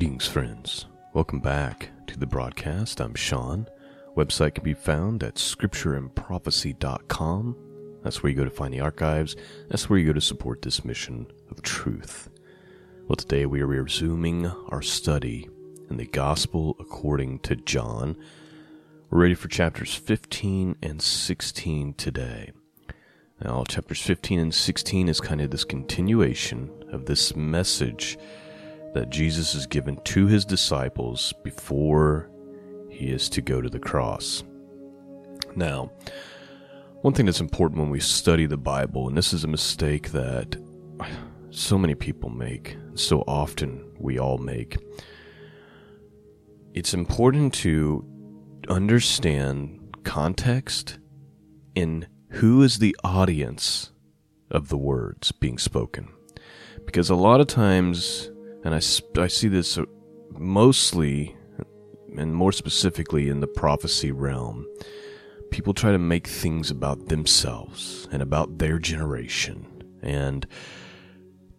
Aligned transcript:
Greetings, 0.00 0.26
friends. 0.26 0.86
Welcome 1.12 1.40
back 1.40 1.90
to 2.06 2.18
the 2.18 2.24
broadcast. 2.24 3.02
I'm 3.02 3.14
Sean. 3.14 3.68
Website 4.16 4.54
can 4.54 4.64
be 4.64 4.72
found 4.72 5.22
at 5.22 5.34
scriptureandprophecy.com. 5.34 7.56
That's 8.02 8.22
where 8.22 8.30
you 8.30 8.36
go 8.38 8.44
to 8.44 8.50
find 8.50 8.72
the 8.72 8.80
archives. 8.80 9.36
That's 9.68 9.90
where 9.90 9.98
you 9.98 10.06
go 10.06 10.14
to 10.14 10.20
support 10.22 10.62
this 10.62 10.86
mission 10.86 11.26
of 11.50 11.60
truth. 11.60 12.30
Well, 13.08 13.16
today 13.16 13.44
we 13.44 13.60
are 13.60 13.66
resuming 13.66 14.46
our 14.46 14.80
study 14.80 15.50
in 15.90 15.98
the 15.98 16.06
Gospel 16.06 16.76
according 16.80 17.40
to 17.40 17.56
John. 17.56 18.16
We're 19.10 19.20
ready 19.20 19.34
for 19.34 19.48
chapters 19.48 19.94
15 19.94 20.76
and 20.82 21.02
16 21.02 21.92
today. 21.92 22.52
Now, 23.44 23.64
chapters 23.68 24.00
15 24.00 24.40
and 24.40 24.54
16 24.54 25.10
is 25.10 25.20
kind 25.20 25.42
of 25.42 25.50
this 25.50 25.64
continuation 25.64 26.70
of 26.90 27.04
this 27.04 27.36
message 27.36 28.16
that 28.94 29.10
Jesus 29.10 29.54
is 29.54 29.66
given 29.66 29.96
to 30.04 30.26
his 30.26 30.44
disciples 30.44 31.32
before 31.44 32.30
he 32.90 33.06
is 33.10 33.28
to 33.30 33.40
go 33.40 33.60
to 33.60 33.68
the 33.68 33.78
cross. 33.78 34.42
Now, 35.54 35.90
one 37.02 37.14
thing 37.14 37.26
that's 37.26 37.40
important 37.40 37.80
when 37.80 37.90
we 37.90 38.00
study 38.00 38.46
the 38.46 38.56
Bible, 38.56 39.08
and 39.08 39.16
this 39.16 39.32
is 39.32 39.44
a 39.44 39.48
mistake 39.48 40.10
that 40.10 40.56
so 41.50 41.78
many 41.78 41.94
people 41.94 42.30
make, 42.30 42.76
so 42.94 43.22
often 43.22 43.84
we 43.98 44.18
all 44.18 44.38
make, 44.38 44.76
it's 46.74 46.94
important 46.94 47.54
to 47.54 48.04
understand 48.68 49.96
context 50.04 50.98
in 51.74 52.06
who 52.30 52.62
is 52.62 52.78
the 52.78 52.96
audience 53.02 53.90
of 54.50 54.68
the 54.68 54.76
words 54.76 55.32
being 55.32 55.58
spoken. 55.58 56.08
Because 56.84 57.10
a 57.10 57.14
lot 57.14 57.40
of 57.40 57.46
times 57.46 58.29
and 58.64 58.74
I, 58.74 58.80
I 59.20 59.26
see 59.26 59.48
this 59.48 59.78
uh, 59.78 59.84
mostly 60.32 61.36
and 62.16 62.34
more 62.34 62.52
specifically 62.52 63.28
in 63.28 63.40
the 63.40 63.46
prophecy 63.46 64.12
realm. 64.12 64.66
People 65.50 65.74
try 65.74 65.92
to 65.92 65.98
make 65.98 66.26
things 66.26 66.70
about 66.70 67.08
themselves 67.08 68.08
and 68.12 68.22
about 68.22 68.58
their 68.58 68.78
generation. 68.78 69.66
And 70.02 70.46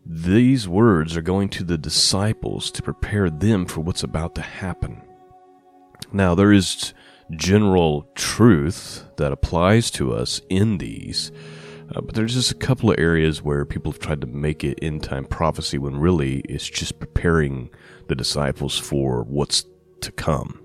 these 0.06 0.68
words 0.68 1.16
are 1.16 1.22
going 1.22 1.50
to 1.50 1.64
the 1.64 1.78
disciples 1.78 2.72
to 2.72 2.82
prepare 2.82 3.30
them 3.30 3.66
for 3.66 3.82
what's 3.82 4.04
about 4.04 4.36
to 4.36 4.42
happen. 4.42 5.02
Now, 6.12 6.36
there 6.36 6.52
is 6.52 6.94
general 7.32 8.10
truth 8.16 9.06
that 9.18 9.32
applies 9.32 9.92
to 9.92 10.14
us 10.14 10.42
in 10.50 10.80
these, 10.80 11.32
uh, 11.94 12.02
but 12.02 12.16
there's 12.16 12.34
just 12.34 12.52
a 12.52 12.56
couple 12.56 12.92
of 12.92 13.00
areas 13.00 13.42
where 13.42 13.66
people 13.66 13.92
have 13.92 14.00
tried 14.00 14.22
to 14.22 14.28
make 14.28 14.64
it 14.64 14.80
end 14.82 15.04
time 15.04 15.26
prophecy 15.26 15.78
when 15.78 15.98
really 15.98 16.40
it's 16.42 16.70
just 16.70 17.00
preparing 17.00 17.70
the 18.08 18.16
disciples 18.16 18.78
for 18.78 19.24
what's 19.24 19.66
to 20.02 20.12
come. 20.12 20.62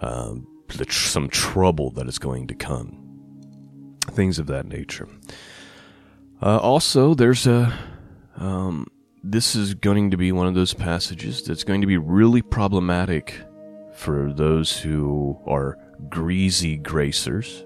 Uh, 0.00 0.34
tr- 0.68 0.90
some 0.90 1.28
trouble 1.28 1.90
that 1.90 2.06
is 2.06 2.18
going 2.18 2.46
to 2.48 2.54
come. 2.54 3.00
Things 4.10 4.38
of 4.38 4.46
that 4.48 4.66
nature. 4.66 5.08
Uh, 6.42 6.58
also, 6.58 7.14
there's 7.14 7.46
a. 7.46 7.72
Um, 8.36 8.88
this 9.22 9.56
is 9.56 9.72
going 9.72 10.10
to 10.10 10.18
be 10.18 10.32
one 10.32 10.46
of 10.46 10.54
those 10.54 10.74
passages 10.74 11.42
that's 11.42 11.64
going 11.64 11.80
to 11.80 11.86
be 11.86 11.96
really 11.96 12.42
problematic 12.42 13.40
for 13.94 14.32
those 14.34 14.76
who 14.78 15.40
are 15.46 15.78
greasy 16.10 16.76
gracers 16.76 17.64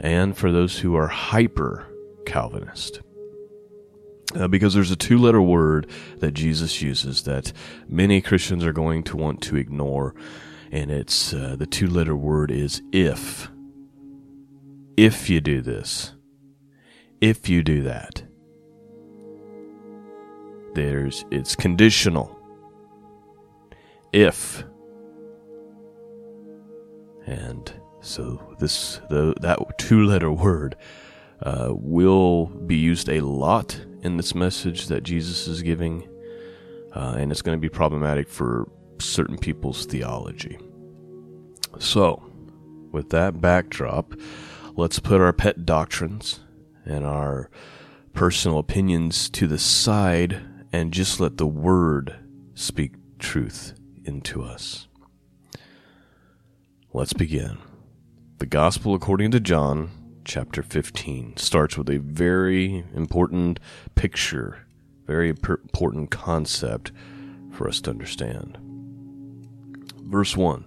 and 0.00 0.36
for 0.36 0.50
those 0.50 0.78
who 0.78 0.96
are 0.96 1.08
hyper 1.08 1.86
Calvinist. 2.26 3.00
Uh, 4.34 4.46
because 4.46 4.74
there's 4.74 4.92
a 4.92 4.96
two 4.96 5.18
letter 5.18 5.42
word 5.42 5.90
that 6.18 6.32
Jesus 6.32 6.80
uses 6.80 7.24
that 7.24 7.52
many 7.88 8.20
Christians 8.20 8.64
are 8.64 8.72
going 8.72 9.02
to 9.04 9.16
want 9.16 9.42
to 9.42 9.56
ignore, 9.56 10.14
and 10.70 10.90
it's 10.90 11.34
uh, 11.34 11.56
the 11.58 11.66
two 11.66 11.88
letter 11.88 12.14
word 12.14 12.50
is 12.50 12.80
if. 12.92 13.50
If 14.96 15.28
you 15.28 15.40
do 15.40 15.60
this, 15.60 16.12
if 17.20 17.48
you 17.48 17.62
do 17.62 17.82
that, 17.82 18.22
there's 20.74 21.24
it's 21.32 21.56
conditional. 21.56 22.36
If 24.12 24.62
and 27.26 27.79
so 28.00 28.54
this 28.58 29.00
the 29.08 29.34
that 29.40 29.58
two-letter 29.78 30.32
word 30.32 30.76
uh, 31.42 31.68
will 31.70 32.46
be 32.46 32.76
used 32.76 33.08
a 33.08 33.20
lot 33.20 33.80
in 34.02 34.16
this 34.16 34.34
message 34.34 34.86
that 34.86 35.02
Jesus 35.02 35.46
is 35.46 35.62
giving, 35.62 36.08
uh, 36.94 37.16
and 37.18 37.30
it's 37.30 37.42
going 37.42 37.56
to 37.56 37.60
be 37.60 37.68
problematic 37.68 38.28
for 38.28 38.70
certain 38.98 39.38
people's 39.38 39.86
theology. 39.86 40.58
So, 41.78 42.22
with 42.92 43.10
that 43.10 43.40
backdrop, 43.40 44.14
let's 44.76 44.98
put 44.98 45.20
our 45.20 45.32
pet 45.32 45.64
doctrines 45.64 46.40
and 46.84 47.04
our 47.04 47.50
personal 48.12 48.58
opinions 48.58 49.30
to 49.30 49.46
the 49.46 49.58
side 49.58 50.42
and 50.72 50.92
just 50.92 51.20
let 51.20 51.36
the 51.36 51.46
Word 51.46 52.16
speak 52.54 52.92
truth 53.18 53.74
into 54.04 54.42
us. 54.42 54.88
Let's 56.92 57.12
begin. 57.12 57.58
The 58.40 58.46
Gospel 58.46 58.94
according 58.94 59.32
to 59.32 59.40
John, 59.40 59.90
chapter 60.24 60.62
15, 60.62 61.36
starts 61.36 61.76
with 61.76 61.90
a 61.90 61.98
very 61.98 62.86
important 62.94 63.60
picture, 63.96 64.66
very 65.06 65.28
important 65.28 66.10
concept 66.10 66.90
for 67.52 67.68
us 67.68 67.82
to 67.82 67.90
understand. 67.90 68.56
Verse 70.04 70.38
1 70.38 70.64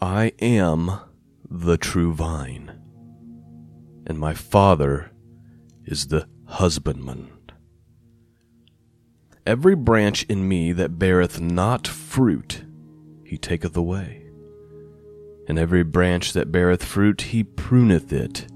I 0.00 0.32
am 0.40 0.98
the 1.48 1.76
true 1.76 2.12
vine, 2.12 2.80
and 4.04 4.18
my 4.18 4.34
Father 4.34 5.12
is 5.84 6.08
the 6.08 6.26
husbandman. 6.46 7.30
Every 9.46 9.76
branch 9.76 10.24
in 10.24 10.48
me 10.48 10.72
that 10.72 10.98
beareth 10.98 11.40
not 11.40 11.86
fruit, 11.86 12.64
he 13.24 13.38
taketh 13.38 13.76
away 13.76 14.21
and 15.48 15.58
every 15.58 15.82
branch 15.82 16.32
that 16.32 16.52
beareth 16.52 16.84
fruit 16.84 17.20
he 17.22 17.44
pruneth 17.44 18.12
it, 18.12 18.46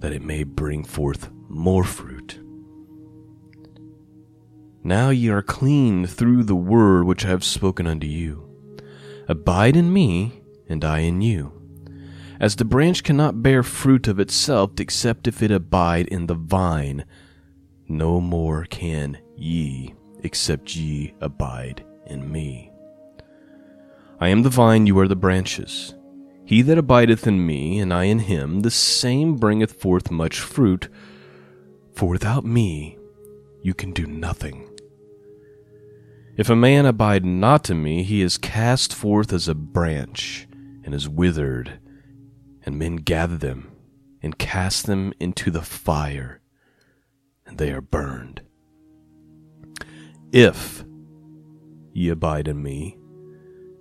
that 0.00 0.12
it 0.12 0.22
may 0.22 0.44
bring 0.44 0.84
forth 0.84 1.30
more 1.48 1.84
fruit. 1.84 2.38
Now 4.84 5.10
ye 5.10 5.28
are 5.28 5.42
clean 5.42 6.06
through 6.06 6.42
the 6.42 6.56
word 6.56 7.04
which 7.04 7.24
I 7.24 7.28
have 7.28 7.44
spoken 7.44 7.86
unto 7.86 8.06
you. 8.06 8.48
Abide 9.28 9.76
in 9.76 9.92
me, 9.92 10.42
and 10.68 10.84
I 10.84 11.00
in 11.00 11.20
you. 11.20 11.52
As 12.40 12.56
the 12.56 12.64
branch 12.64 13.04
cannot 13.04 13.42
bear 13.42 13.62
fruit 13.62 14.08
of 14.08 14.18
itself 14.18 14.72
except 14.80 15.28
if 15.28 15.42
it 15.42 15.52
abide 15.52 16.08
in 16.08 16.26
the 16.26 16.34
vine, 16.34 17.04
no 17.88 18.20
more 18.20 18.64
can 18.64 19.18
ye 19.36 19.94
except 20.24 20.74
ye 20.74 21.14
abide 21.20 21.84
in 22.06 22.30
me. 22.30 22.70
I 24.18 24.28
am 24.28 24.42
the 24.42 24.50
vine, 24.50 24.86
you 24.86 24.98
are 24.98 25.08
the 25.08 25.16
branches. 25.16 25.94
He 26.44 26.62
that 26.62 26.78
abideth 26.78 27.26
in 27.26 27.46
me, 27.46 27.78
and 27.78 27.94
I 27.94 28.04
in 28.04 28.20
him, 28.20 28.60
the 28.60 28.70
same 28.70 29.36
bringeth 29.36 29.72
forth 29.72 30.10
much 30.10 30.40
fruit, 30.40 30.88
for 31.94 32.08
without 32.08 32.44
me 32.44 32.98
you 33.62 33.74
can 33.74 33.92
do 33.92 34.06
nothing. 34.06 34.68
If 36.36 36.50
a 36.50 36.56
man 36.56 36.86
abide 36.86 37.24
not 37.24 37.70
in 37.70 37.82
me, 37.82 38.02
he 38.02 38.22
is 38.22 38.38
cast 38.38 38.94
forth 38.94 39.32
as 39.32 39.48
a 39.48 39.54
branch, 39.54 40.48
and 40.82 40.94
is 40.94 41.08
withered, 41.08 41.78
and 42.64 42.78
men 42.78 42.96
gather 42.96 43.36
them, 43.36 43.70
and 44.22 44.38
cast 44.38 44.86
them 44.86 45.12
into 45.20 45.50
the 45.50 45.62
fire, 45.62 46.40
and 47.46 47.58
they 47.58 47.70
are 47.70 47.82
burned. 47.82 48.40
If 50.32 50.84
ye 51.92 52.08
abide 52.08 52.48
in 52.48 52.62
me, 52.62 52.96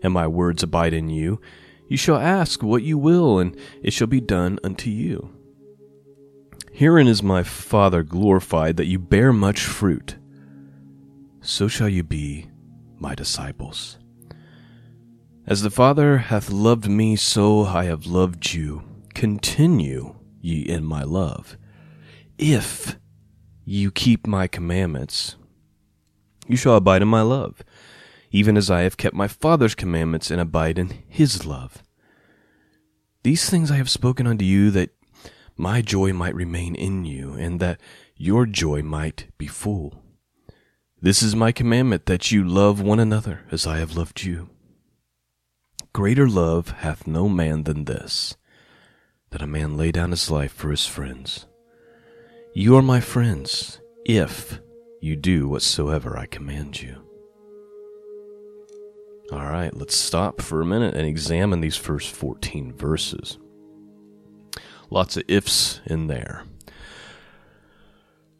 and 0.04 0.14
my 0.14 0.28
words 0.28 0.62
abide 0.62 0.94
in 0.94 1.10
you, 1.10 1.40
you 1.92 1.98
shall 1.98 2.16
ask 2.16 2.64
what 2.64 2.84
you 2.84 2.98
will, 2.98 3.38
and 3.38 3.54
it 3.84 3.92
shall 3.92 4.08
be 4.08 4.22
done 4.22 4.58
unto 4.64 4.90
you. 4.90 5.30
Herein 6.72 7.06
is 7.06 7.22
my 7.22 7.44
Father 7.44 8.02
glorified, 8.02 8.78
that 8.78 8.86
you 8.86 8.98
bear 8.98 9.34
much 9.34 9.60
fruit. 9.60 10.16
So 11.42 11.68
shall 11.68 11.90
you 11.90 12.04
be 12.04 12.50
my 12.98 13.14
disciples. 13.14 13.98
As 15.46 15.64
the 15.64 15.70
Father 15.70 16.20
hath 16.20 16.50
loved 16.50 16.88
me, 16.88 17.18
so 17.18 17.66
I 17.66 17.84
have 17.84 18.06
loved 18.06 18.54
you. 18.54 18.84
Continue 19.14 20.16
ye 20.40 20.62
in 20.62 20.86
my 20.86 21.04
love. 21.04 21.58
If 22.38 22.96
you 23.66 23.92
keep 23.92 24.26
my 24.26 24.48
commandments, 24.48 25.36
you 26.48 26.56
shall 26.56 26.78
abide 26.78 27.02
in 27.02 27.10
my 27.10 27.22
love 27.22 27.62
even 28.32 28.58
as 28.58 28.72
I 28.72 28.82
have 28.82 28.98
kept 28.98 29.16
my 29.16 29.28
Father's 29.28 29.76
commandments 29.76 30.32
and 30.32 30.40
abide 30.40 30.80
in 30.80 31.04
his 31.08 31.46
love. 31.46 31.84
These 33.24 33.50
things 33.50 33.70
I 33.70 33.76
have 33.78 33.90
spoken 33.90 34.26
unto 34.26 34.46
you, 34.46 34.72
that 34.72 34.90
my 35.58 35.82
joy 35.82 36.14
might 36.14 36.34
remain 36.34 36.74
in 36.76 37.06
you, 37.06 37.34
and 37.34 37.60
that 37.60 37.80
your 38.16 38.46
joy 38.46 38.82
might 38.82 39.28
be 39.38 39.48
full. 39.48 40.02
This 41.00 41.22
is 41.22 41.36
my 41.36 41.52
commandment 41.52 42.06
that 42.06 42.32
you 42.32 42.44
love 42.44 42.82
one 42.82 43.00
another 43.00 43.42
as 43.52 43.68
I 43.68 43.78
have 43.78 43.98
loved 43.98 44.24
you. 44.24 44.50
Greater 45.94 46.30
love 46.30 46.70
hath 46.70 47.06
no 47.06 47.28
man 47.28 47.64
than 47.64 47.86
this, 47.86 48.38
that 49.32 49.42
a 49.42 49.48
man 49.48 49.76
lay 49.76 49.92
down 49.92 50.12
his 50.12 50.32
life 50.32 50.54
for 50.54 50.72
his 50.72 50.88
friends. 50.88 51.48
You 52.54 52.78
are 52.78 52.82
my 52.82 53.02
friends, 53.02 53.82
if 54.06 54.62
you 55.02 55.16
do 55.16 55.50
whatsoever 55.50 56.18
I 56.18 56.28
command 56.28 56.82
you. 56.82 57.11
All 59.32 59.46
right, 59.46 59.74
let's 59.74 59.96
stop 59.96 60.42
for 60.42 60.60
a 60.60 60.66
minute 60.66 60.94
and 60.94 61.08
examine 61.08 61.62
these 61.62 61.78
first 61.78 62.14
14 62.14 62.74
verses. 62.74 63.38
Lots 64.90 65.16
of 65.16 65.24
ifs 65.30 65.80
in 65.86 66.08
there. 66.08 66.44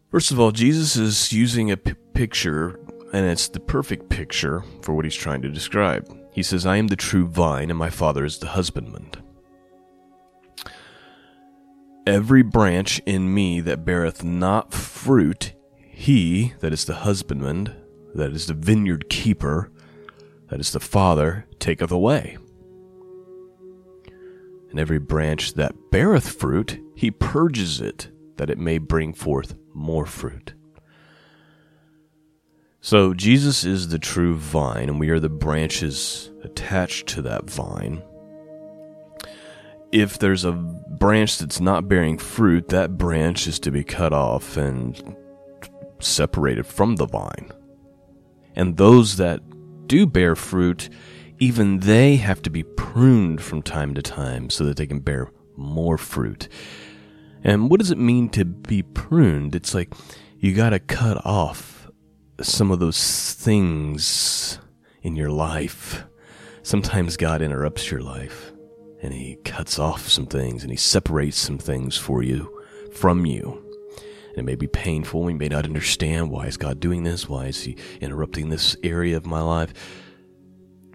First 0.10 0.32
of 0.32 0.40
all, 0.40 0.52
Jesus 0.52 0.98
is 0.98 1.32
using 1.32 1.72
a 1.72 1.78
p- 1.78 1.94
picture, 2.14 2.78
and 3.14 3.26
it's 3.26 3.48
the 3.48 3.62
perfect 3.62 4.10
picture 4.10 4.66
for 4.82 4.94
what 4.94 5.06
he's 5.06 5.16
trying 5.16 5.42
to 5.44 5.50
describe. 5.50 6.14
He 6.34 6.44
says, 6.44 6.66
I 6.66 6.76
am 6.76 6.88
the 6.88 6.98
true 6.98 7.26
vine, 7.26 7.70
and 7.70 7.80
my 7.80 7.90
Father 7.90 8.26
is 8.26 8.40
the 8.40 8.48
husbandman. 8.48 9.12
Every 12.06 12.42
branch 12.42 13.00
in 13.06 13.34
me 13.34 13.62
that 13.62 13.86
beareth 13.86 14.26
not 14.26 14.74
fruit, 14.74 15.54
he, 15.78 16.54
that 16.60 16.74
is 16.74 16.84
the 16.84 16.96
husbandman, 16.96 17.74
that 18.14 18.34
is 18.34 18.48
the 18.48 18.54
vineyard 18.54 19.08
keeper, 19.08 19.72
that 20.52 20.60
is 20.60 20.74
the 20.74 20.82
Father, 20.82 21.46
taketh 21.60 21.92
away. 21.92 22.38
And 24.70 24.80
every 24.80 25.00
branch 25.00 25.54
that 25.54 25.74
beareth 25.92 26.28
fruit, 26.28 26.78
he 26.94 27.10
purges 27.10 27.80
it, 27.80 28.10
that 28.36 28.50
it 28.50 28.58
may 28.58 28.78
bring 28.78 29.14
forth 29.14 29.56
more 29.74 30.06
fruit. 30.06 30.54
So 32.82 33.14
Jesus 33.14 33.64
is 33.64 33.88
the 33.88 34.00
true 34.00 34.36
vine, 34.36 34.90
and 34.90 35.00
we 35.00 35.10
are 35.10 35.22
the 35.22 35.30
branches 35.30 36.30
attached 36.44 37.08
to 37.08 37.22
that 37.22 37.50
vine. 37.50 38.04
If 39.94 40.20
there's 40.20 40.44
a 40.44 40.52
branch 40.52 41.38
that's 41.38 41.62
not 41.62 41.88
bearing 41.88 42.18
fruit, 42.18 42.68
that 42.70 42.98
branch 42.98 43.48
is 43.48 43.58
to 43.62 43.72
be 43.72 43.86
cut 43.86 44.12
off 44.12 44.58
and 44.58 45.16
separated 46.00 46.66
from 46.66 46.98
the 46.98 47.06
vine. 47.06 47.52
And 48.54 48.76
those 48.76 49.16
that 49.16 49.42
do 49.92 50.06
bear 50.06 50.38
fruit, 50.38 50.88
even 51.38 51.82
they 51.82 52.16
have 52.16 52.42
to 52.42 52.50
be 52.50 52.64
pruned 52.64 53.42
from 53.42 53.62
time 53.62 53.94
to 53.94 54.02
time 54.02 54.50
so 54.50 54.64
that 54.64 54.78
they 54.78 54.88
can 54.88 55.00
bear 55.00 55.30
more 55.58 55.98
fruit. 55.98 56.48
And 57.44 57.70
what 57.70 57.82
does 57.82 57.92
it 57.92 57.98
mean 57.98 58.30
to 58.30 58.46
be 58.46 58.84
pruned? 58.84 59.54
It's 59.54 59.74
like 59.74 59.94
you 60.38 60.54
got 60.54 60.70
to 60.70 60.80
cut 60.80 61.26
off 61.26 61.90
some 62.40 62.72
of 62.72 62.80
those 62.80 63.34
things 63.34 64.60
in 65.02 65.18
your 65.18 65.30
life. 65.30 66.06
Sometimes 66.64 67.18
God 67.18 67.42
interrupts 67.42 67.92
your 67.92 68.02
life 68.02 68.54
and 69.02 69.14
He 69.14 69.40
cuts 69.44 69.78
off 69.78 70.08
some 70.08 70.26
things 70.26 70.64
and 70.64 70.72
He 70.72 70.78
separates 70.78 71.38
some 71.38 71.58
things 71.58 71.98
for 71.98 72.24
you 72.24 72.64
from 72.94 73.26
you. 73.26 73.71
And 74.32 74.40
it 74.40 74.46
may 74.46 74.56
be 74.56 74.68
painful. 74.68 75.24
We 75.24 75.34
may 75.34 75.48
not 75.48 75.66
understand 75.66 76.30
why 76.30 76.48
is 76.48 76.58
God 76.58 76.80
doing 76.80 77.04
this? 77.04 77.28
Why 77.28 77.48
is 77.48 77.64
He 77.64 77.78
interrupting 78.00 78.50
this 78.50 78.76
area 78.84 79.18
of 79.18 79.26
my 79.26 79.42
life? 79.42 79.74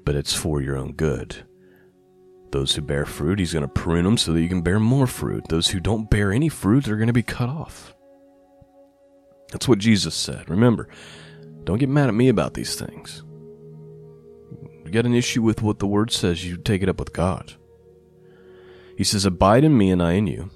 But 0.05 0.15
it's 0.15 0.35
for 0.35 0.61
your 0.61 0.77
own 0.77 0.93
good. 0.93 1.45
Those 2.53 2.75
who 2.75 2.83
bear 2.83 3.05
fruit, 3.05 3.39
he's 3.39 3.53
going 3.53 3.63
to 3.63 3.69
prune 3.69 4.05
them 4.05 4.17
so 4.17 4.33
that 4.33 4.41
you 4.41 4.49
can 4.49 4.63
bear 4.63 4.79
more 4.79 5.07
fruit. 5.07 5.49
Those 5.49 5.69
who 5.69 5.81
don't 5.81 6.09
bear 6.09 6.33
any 6.33 6.49
fruit 6.49 6.89
are 6.89 6.97
going 6.97 7.09
to 7.09 7.13
be 7.13 7.23
cut 7.23 7.49
off. 7.49 7.95
That's 9.53 9.69
what 9.69 9.79
Jesus 9.79 10.15
said. 10.15 10.49
Remember, 10.49 10.89
don't 11.65 11.79
get 11.79 11.89
mad 11.89 12.09
at 12.09 12.15
me 12.15 12.29
about 12.29 12.55
these 12.55 12.75
things. 12.77 13.23
You 14.85 14.91
got 14.93 15.07
an 15.07 15.15
issue 15.15 15.43
with 15.43 15.63
what 15.63 15.81
the 15.81 15.87
word 15.87 16.13
says, 16.13 16.47
you 16.47 16.57
take 16.57 16.83
it 16.83 16.89
up 16.89 16.99
with 16.99 17.13
God. 17.13 17.55
He 18.97 19.05
says, 19.05 19.25
Abide 19.25 19.65
in 19.65 19.77
me 19.77 19.91
and 19.91 20.03
I 20.03 20.13
in 20.13 20.27
you, 20.27 20.51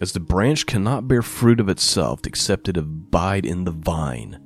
as 0.00 0.12
the 0.12 0.20
branch 0.20 0.66
cannot 0.66 1.08
bear 1.08 1.22
fruit 1.22 1.60
of 1.60 1.68
itself 1.68 2.20
except 2.26 2.68
it 2.68 2.76
abide 2.76 3.46
in 3.46 3.64
the 3.64 3.70
vine. 3.70 4.40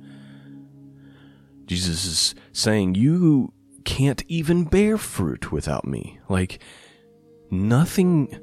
Jesus 1.65 2.05
is 2.05 2.35
saying, 2.51 2.95
You 2.95 3.53
can't 3.85 4.23
even 4.27 4.65
bear 4.65 4.97
fruit 4.97 5.51
without 5.51 5.85
me. 5.85 6.19
Like, 6.27 6.61
nothing 7.49 8.39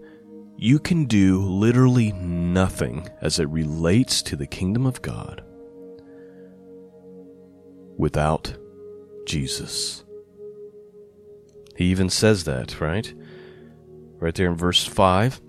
you 0.56 0.79
can 0.79 1.05
do 1.05 1.41
literally 1.41 2.12
nothing 2.12 3.09
as 3.20 3.38
it 3.38 3.49
relates 3.49 4.23
to 4.23 4.37
the 4.37 4.47
kingdom 4.47 4.87
of 4.87 5.02
God 5.02 5.44
without 7.99 8.56
Jesus. 9.26 10.05
He 11.76 11.87
even 11.87 12.09
says 12.09 12.44
that, 12.44 12.81
right? 12.81 13.12
Right 14.19 14.35
there 14.35 14.49
in 14.49 14.56
verse 14.56 14.85
5. 14.85 15.43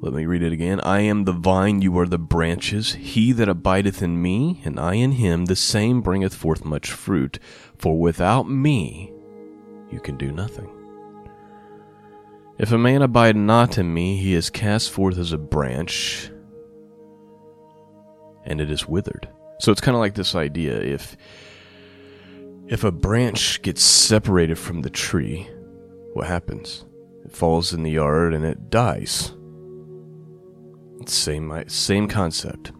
Let 0.00 0.12
me 0.12 0.26
read 0.26 0.42
it 0.42 0.52
again. 0.52 0.80
I 0.80 1.00
am 1.00 1.24
the 1.24 1.32
vine, 1.32 1.80
you 1.80 1.98
are 1.98 2.06
the 2.06 2.18
branches. 2.18 2.94
He 2.94 3.32
that 3.32 3.48
abideth 3.48 4.02
in 4.02 4.20
me, 4.20 4.60
and 4.64 4.78
I 4.78 4.94
in 4.94 5.12
him, 5.12 5.46
the 5.46 5.56
same 5.56 6.02
bringeth 6.02 6.34
forth 6.34 6.64
much 6.64 6.90
fruit. 6.90 7.38
For 7.78 7.98
without 7.98 8.48
me, 8.48 9.12
you 9.90 10.00
can 10.00 10.16
do 10.16 10.32
nothing. 10.32 10.70
If 12.58 12.72
a 12.72 12.78
man 12.78 13.02
abide 13.02 13.36
not 13.36 13.78
in 13.78 13.92
me, 13.92 14.16
he 14.16 14.34
is 14.34 14.50
cast 14.50 14.90
forth 14.90 15.18
as 15.18 15.32
a 15.32 15.38
branch, 15.38 16.30
and 18.44 18.60
it 18.60 18.70
is 18.70 18.86
withered. 18.86 19.28
So 19.60 19.72
it's 19.72 19.80
kind 19.80 19.94
of 19.94 20.00
like 20.00 20.14
this 20.14 20.34
idea 20.34 20.78
if 20.78 21.16
if 22.66 22.82
a 22.82 22.90
branch 22.90 23.62
gets 23.62 23.82
separated 23.82 24.58
from 24.58 24.82
the 24.82 24.90
tree, 24.90 25.48
what 26.14 26.26
happens? 26.26 26.84
It 27.24 27.32
falls 27.32 27.72
in 27.72 27.82
the 27.82 27.92
yard 27.92 28.34
and 28.34 28.44
it 28.44 28.70
dies. 28.70 29.32
Same 31.04 31.64
same 31.68 32.08
concept. 32.08 32.72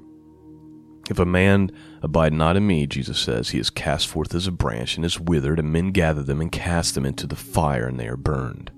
If 1.08 1.18
a 1.18 1.24
man 1.24 1.70
abide 2.02 2.32
not 2.32 2.56
in 2.56 2.66
me, 2.66 2.86
Jesus 2.86 3.18
says, 3.18 3.50
he 3.50 3.58
is 3.60 3.70
cast 3.70 4.08
forth 4.08 4.34
as 4.34 4.46
a 4.46 4.52
branch 4.52 4.96
and 4.96 5.04
is 5.04 5.20
withered, 5.20 5.60
and 5.60 5.72
men 5.72 5.92
gather 5.92 6.22
them 6.22 6.40
and 6.40 6.50
cast 6.50 6.94
them 6.94 7.06
into 7.06 7.26
the 7.26 7.36
fire, 7.36 7.86
and 7.86 8.00
they 8.00 8.08
are 8.08 8.16
burned. 8.16 8.72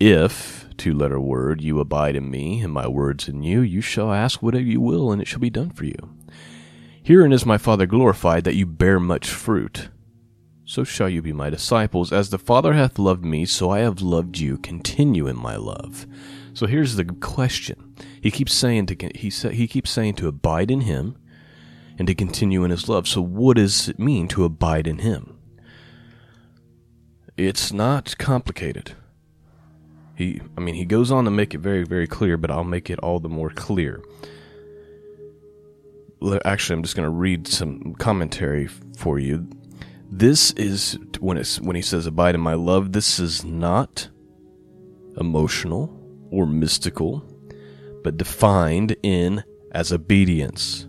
If, 0.00 0.68
two 0.76 0.92
letter 0.92 1.20
word, 1.20 1.60
you 1.60 1.78
abide 1.78 2.16
in 2.16 2.30
me, 2.30 2.60
and 2.60 2.72
my 2.72 2.88
words 2.88 3.28
in 3.28 3.44
you, 3.44 3.60
you 3.60 3.80
shall 3.80 4.12
ask 4.12 4.42
whatever 4.42 4.64
you 4.64 4.80
will, 4.80 5.12
and 5.12 5.22
it 5.22 5.28
shall 5.28 5.38
be 5.38 5.50
done 5.50 5.70
for 5.70 5.84
you. 5.84 6.16
Herein 7.02 7.32
is 7.32 7.46
my 7.46 7.58
Father 7.58 7.86
glorified, 7.86 8.42
that 8.44 8.56
you 8.56 8.66
bear 8.66 8.98
much 8.98 9.28
fruit. 9.28 9.90
So 10.64 10.82
shall 10.82 11.08
you 11.08 11.22
be 11.22 11.32
my 11.32 11.50
disciples. 11.50 12.12
As 12.12 12.30
the 12.30 12.38
Father 12.38 12.72
hath 12.72 12.98
loved 12.98 13.24
me, 13.24 13.44
so 13.44 13.70
I 13.70 13.80
have 13.80 14.00
loved 14.02 14.38
you. 14.38 14.58
Continue 14.58 15.28
in 15.28 15.36
my 15.36 15.56
love. 15.56 16.06
So 16.54 16.66
here's 16.66 16.94
the 16.94 17.04
question. 17.04 17.96
He 18.20 18.30
keeps 18.30 18.54
saying 18.54 18.86
to 18.86 19.10
he 19.14 19.28
he 19.28 19.66
keeps 19.66 19.90
saying 19.90 20.14
to 20.14 20.28
abide 20.28 20.70
in 20.70 20.82
him 20.82 21.16
and 21.98 22.06
to 22.06 22.14
continue 22.14 22.62
in 22.64 22.70
his 22.70 22.88
love. 22.88 23.08
So 23.08 23.20
what 23.20 23.56
does 23.56 23.88
it 23.88 23.98
mean 23.98 24.28
to 24.28 24.44
abide 24.44 24.86
in 24.86 24.98
him? 24.98 25.36
It's 27.36 27.72
not 27.72 28.16
complicated. 28.18 28.92
He 30.14 30.40
I 30.56 30.60
mean 30.60 30.76
he 30.76 30.84
goes 30.84 31.10
on 31.10 31.24
to 31.24 31.30
make 31.30 31.54
it 31.54 31.58
very 31.58 31.82
very 31.82 32.06
clear, 32.06 32.36
but 32.36 32.52
I'll 32.52 32.62
make 32.62 32.88
it 32.88 33.00
all 33.00 33.18
the 33.18 33.28
more 33.28 33.50
clear. 33.50 34.00
Actually, 36.44 36.76
I'm 36.76 36.82
just 36.84 36.96
going 36.96 37.04
to 37.04 37.10
read 37.10 37.48
some 37.48 37.94
commentary 37.96 38.66
for 38.96 39.18
you. 39.18 39.46
This 40.10 40.52
is 40.52 40.96
when 41.18 41.36
it's 41.36 41.60
when 41.60 41.74
he 41.74 41.82
says 41.82 42.06
abide 42.06 42.36
in 42.36 42.40
my 42.40 42.54
love, 42.54 42.92
this 42.92 43.18
is 43.18 43.44
not 43.44 44.08
emotional 45.18 46.03
or 46.34 46.46
mystical, 46.46 47.24
but 48.02 48.16
defined 48.16 48.96
in 49.02 49.44
as 49.72 49.92
obedience. 49.92 50.86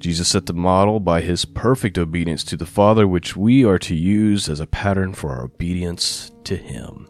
Jesus 0.00 0.28
set 0.28 0.46
the 0.46 0.52
model 0.52 0.98
by 0.98 1.20
his 1.20 1.44
perfect 1.44 1.96
obedience 1.96 2.42
to 2.44 2.56
the 2.56 2.66
Father, 2.66 3.06
which 3.06 3.36
we 3.36 3.64
are 3.64 3.78
to 3.78 3.94
use 3.94 4.48
as 4.48 4.58
a 4.58 4.66
pattern 4.66 5.12
for 5.12 5.30
our 5.30 5.44
obedience 5.44 6.32
to 6.44 6.56
him. 6.56 7.08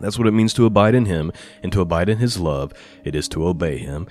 That's 0.00 0.16
what 0.16 0.26
it 0.26 0.32
means 0.32 0.54
to 0.54 0.64
abide 0.64 0.94
in 0.94 1.04
him 1.04 1.32
and 1.62 1.70
to 1.72 1.80
abide 1.80 2.08
in 2.08 2.18
his 2.18 2.38
love. 2.38 2.72
It 3.04 3.14
is 3.14 3.28
to 3.30 3.46
obey 3.46 3.78
him. 3.78 4.06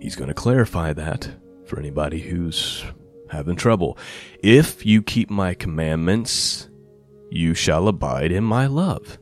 He's 0.00 0.16
going 0.16 0.28
to 0.28 0.34
clarify 0.34 0.92
that 0.94 1.28
for 1.66 1.78
anybody 1.78 2.20
who's 2.20 2.84
having 3.28 3.56
trouble. 3.56 3.98
If 4.42 4.86
you 4.86 5.02
keep 5.02 5.28
my 5.28 5.52
commandments, 5.54 6.70
you 7.30 7.54
shall 7.54 7.88
abide 7.88 8.32
in 8.32 8.44
my 8.44 8.66
love 8.66 9.18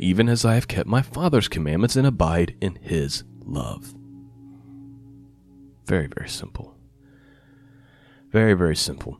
even 0.00 0.28
as 0.28 0.44
I 0.44 0.54
have 0.54 0.68
kept 0.68 0.88
my 0.88 1.02
Father's 1.02 1.48
commandments 1.48 1.96
and 1.96 2.06
abide 2.06 2.56
in 2.60 2.76
his 2.76 3.24
love. 3.44 3.94
Very, 5.86 6.06
very 6.06 6.28
simple. 6.28 6.76
Very, 8.30 8.54
very 8.54 8.76
simple. 8.76 9.18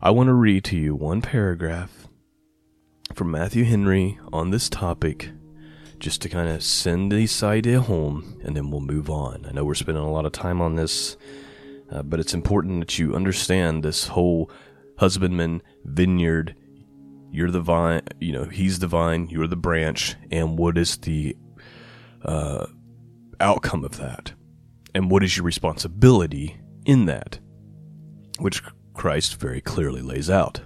I 0.00 0.10
want 0.10 0.28
to 0.28 0.34
read 0.34 0.64
to 0.64 0.76
you 0.76 0.94
one 0.94 1.22
paragraph 1.22 2.08
from 3.14 3.30
Matthew 3.30 3.64
Henry 3.64 4.18
on 4.32 4.50
this 4.50 4.68
topic 4.68 5.30
just 5.98 6.22
to 6.22 6.28
kind 6.28 6.48
of 6.48 6.62
send 6.62 7.10
this 7.10 7.42
idea 7.42 7.80
home 7.80 8.40
and 8.44 8.56
then 8.56 8.70
we'll 8.70 8.80
move 8.80 9.10
on. 9.10 9.44
I 9.46 9.52
know 9.52 9.64
we're 9.64 9.74
spending 9.74 10.04
a 10.04 10.10
lot 10.10 10.26
of 10.26 10.32
time 10.32 10.60
on 10.60 10.76
this 10.76 11.16
Uh, 11.90 12.02
but 12.02 12.20
it's 12.20 12.34
important 12.34 12.80
that 12.80 12.98
you 12.98 13.14
understand 13.14 13.82
this 13.82 14.08
whole 14.08 14.50
husbandman, 14.98 15.62
vineyard, 15.84 16.54
you're 17.30 17.50
the 17.50 17.60
vine, 17.60 18.02
you 18.20 18.32
know, 18.32 18.44
he's 18.44 18.78
the 18.78 18.86
vine, 18.86 19.28
you're 19.28 19.46
the 19.46 19.56
branch, 19.56 20.16
and 20.30 20.58
what 20.58 20.78
is 20.78 20.96
the 20.98 21.36
uh, 22.24 22.66
outcome 23.40 23.84
of 23.84 23.96
that? 23.98 24.32
And 24.94 25.10
what 25.10 25.22
is 25.22 25.36
your 25.36 25.44
responsibility 25.44 26.58
in 26.84 27.06
that? 27.06 27.38
Which 28.38 28.62
Christ 28.94 29.36
very 29.36 29.60
clearly 29.60 30.00
lays 30.00 30.30
out. 30.30 30.62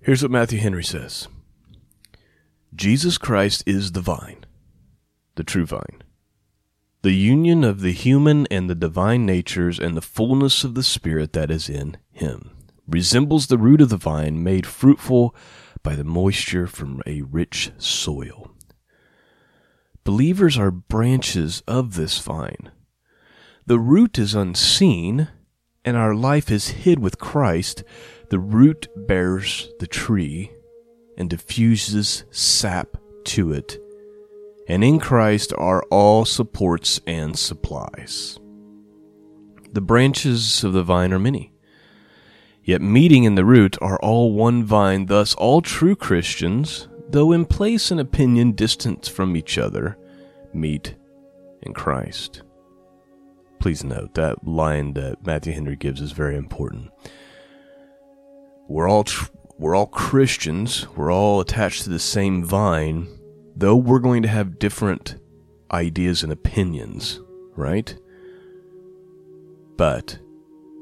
Here's 0.00 0.22
what 0.22 0.30
Matthew 0.30 0.58
Henry 0.58 0.84
says 0.84 1.28
Jesus 2.74 3.18
Christ 3.18 3.62
is 3.66 3.92
the 3.92 4.00
vine, 4.00 4.44
the 5.34 5.44
true 5.44 5.66
vine. 5.66 6.02
The 7.02 7.12
union 7.12 7.62
of 7.62 7.80
the 7.80 7.92
human 7.92 8.46
and 8.50 8.68
the 8.68 8.74
divine 8.74 9.24
natures 9.24 9.78
and 9.78 9.96
the 9.96 10.02
fullness 10.02 10.64
of 10.64 10.74
the 10.74 10.82
Spirit 10.82 11.32
that 11.32 11.48
is 11.48 11.68
in 11.68 11.96
him 12.10 12.57
resembles 12.88 13.46
the 13.46 13.58
root 13.58 13.80
of 13.80 13.90
the 13.90 13.96
vine 13.96 14.42
made 14.42 14.66
fruitful 14.66 15.34
by 15.82 15.94
the 15.94 16.04
moisture 16.04 16.66
from 16.66 17.02
a 17.06 17.22
rich 17.22 17.70
soil. 17.78 18.50
Believers 20.04 20.56
are 20.56 20.70
branches 20.70 21.62
of 21.68 21.94
this 21.94 22.18
vine. 22.18 22.70
The 23.66 23.78
root 23.78 24.18
is 24.18 24.34
unseen, 24.34 25.28
and 25.84 25.96
our 25.96 26.14
life 26.14 26.50
is 26.50 26.68
hid 26.68 26.98
with 26.98 27.18
Christ. 27.18 27.84
The 28.30 28.38
root 28.38 28.88
bears 28.96 29.68
the 29.80 29.86
tree 29.86 30.50
and 31.18 31.28
diffuses 31.28 32.24
sap 32.30 32.96
to 33.24 33.52
it, 33.52 33.78
and 34.66 34.82
in 34.82 34.98
Christ 34.98 35.52
are 35.58 35.82
all 35.90 36.24
supports 36.24 37.00
and 37.06 37.38
supplies. 37.38 38.38
The 39.72 39.82
branches 39.82 40.64
of 40.64 40.72
the 40.72 40.82
vine 40.82 41.12
are 41.12 41.18
many 41.18 41.52
Yet 42.68 42.82
meeting 42.82 43.24
in 43.24 43.34
the 43.34 43.46
root 43.46 43.78
are 43.80 43.98
all 44.00 44.34
one 44.34 44.62
vine, 44.62 45.06
thus 45.06 45.34
all 45.36 45.62
true 45.62 45.96
Christians, 45.96 46.86
though 47.08 47.32
in 47.32 47.46
place 47.46 47.90
and 47.90 47.98
opinion 47.98 48.52
distant 48.52 49.08
from 49.08 49.38
each 49.38 49.56
other, 49.56 49.96
meet 50.52 50.94
in 51.62 51.72
Christ. 51.72 52.42
Please 53.58 53.82
note 53.82 54.12
that 54.16 54.46
line 54.46 54.92
that 54.92 55.24
Matthew 55.24 55.54
Henry 55.54 55.76
gives 55.76 56.02
is 56.02 56.12
very 56.12 56.36
important. 56.36 56.90
We're 58.68 58.86
all 58.86 59.04
tr- 59.04 59.30
we're 59.56 59.74
all 59.74 59.86
Christians. 59.86 60.86
We're 60.94 61.10
all 61.10 61.40
attached 61.40 61.84
to 61.84 61.88
the 61.88 61.98
same 61.98 62.44
vine, 62.44 63.08
though 63.56 63.76
we're 63.76 63.98
going 63.98 64.24
to 64.24 64.28
have 64.28 64.58
different 64.58 65.16
ideas 65.72 66.22
and 66.22 66.30
opinions, 66.30 67.18
right? 67.56 67.96
But 69.78 70.18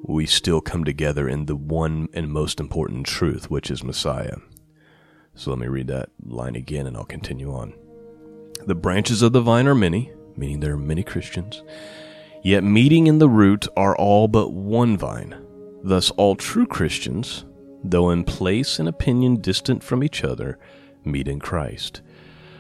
we 0.09 0.27
still 0.27 0.61
come 0.61 0.85
together 0.85 1.29
in 1.29 1.47
the 1.47 1.57
one 1.57 2.09
and 2.13 2.31
most 2.31 2.61
important 2.61 3.07
truth, 3.07 3.51
which 3.51 3.71
is 3.71 3.83
Messiah. 3.83 4.37
So 5.35 5.51
let 5.51 5.59
me 5.59 5.67
read 5.67 5.89
that 5.89 6.11
line 6.25 6.57
again 6.57 6.87
and 6.87 6.97
I'll 6.97 7.05
continue 7.05 7.53
on. 7.53 7.75
The 8.67 8.75
branches 8.75 9.23
of 9.23 9.33
the 9.33 9.41
vine 9.41 9.67
are 9.67 9.75
many, 9.75 10.13
meaning 10.37 10.61
there 10.61 10.75
are 10.75 10.79
many 10.79 11.03
Christians, 11.03 11.63
yet 12.43 12.65
meeting 12.65 13.07
in 13.07 13.19
the 13.19 13.29
root 13.29 13.67
are 13.77 13.97
all 13.97 14.29
but 14.29 14.53
one 14.53 14.97
vine. 14.97 15.37
Thus, 15.83 16.11
all 16.13 16.37
true 16.37 16.67
Christians, 16.67 17.45
though 17.85 18.11
in 18.11 18.25
place 18.25 18.79
and 18.79 18.89
opinion 18.89 19.41
distant 19.41 19.83
from 19.83 20.03
each 20.03 20.25
other, 20.25 20.59
meet 21.05 21.29
in 21.29 21.39
Christ. 21.39 22.01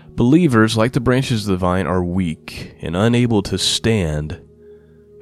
Believers, 0.09 0.77
like 0.77 0.93
the 0.93 1.01
branches 1.01 1.47
of 1.47 1.53
the 1.53 1.57
vine, 1.57 1.87
are 1.87 2.05
weak 2.05 2.77
and 2.81 2.97
unable 2.97 3.43
to 3.43 3.59
stand 3.59 4.41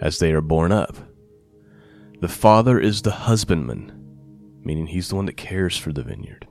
as 0.01 0.19
they 0.19 0.33
are 0.33 0.41
borne 0.41 0.73
up. 0.73 0.97
The 2.25 2.29
father 2.29 2.81
is 2.81 3.03
the 3.03 3.11
husbandman, 3.11 3.93
meaning 4.63 4.87
he's 4.87 5.11
the 5.11 5.17
one 5.17 5.27
that 5.27 5.37
cares 5.37 5.77
for 5.77 5.93
the 5.93 6.03
vineyard. 6.03 6.49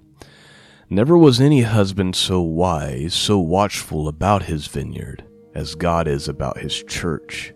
Never 0.87 1.17
was 1.17 1.41
any 1.41 1.63
husband 1.63 2.15
so 2.15 2.41
wise, 2.41 3.15
so 3.15 3.39
watchful 3.39 4.07
about 4.07 4.43
his 4.43 4.67
vineyard, 4.67 5.23
as 5.55 5.73
God 5.73 6.07
is 6.07 6.27
about 6.27 6.59
his 6.59 6.83
church, 6.83 7.55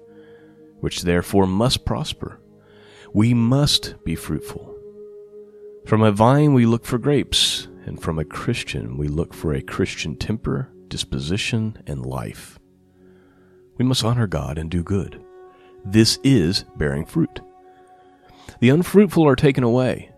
which 0.79 1.03
therefore 1.03 1.45
must 1.45 1.85
prosper. 1.85 2.41
We 3.13 3.35
must 3.35 4.03
be 4.03 4.15
fruitful. 4.15 4.75
From 5.85 6.01
a 6.01 6.11
vine 6.11 6.55
we 6.55 6.65
look 6.65 6.85
for 6.85 6.97
grapes, 6.97 7.67
and 7.85 8.01
from 8.01 8.17
a 8.17 8.25
Christian 8.25 8.97
we 8.97 9.09
look 9.09 9.31
for 9.31 9.53
a 9.53 9.61
Christian 9.61 10.15
temper, 10.15 10.71
disposition, 10.87 11.83
and 11.85 12.03
life. 12.03 12.57
We 13.77 13.85
must 13.85 14.03
honor 14.03 14.25
God 14.25 14.57
and 14.57 14.71
do 14.71 14.81
good. 14.81 15.23
This 15.85 16.17
is 16.23 16.65
bearing 16.77 17.05
fruit. 17.05 17.41
The 18.59 18.69
unfruitful 18.69 19.27
are 19.27 19.35
taken 19.35 19.63
away, 19.63 20.11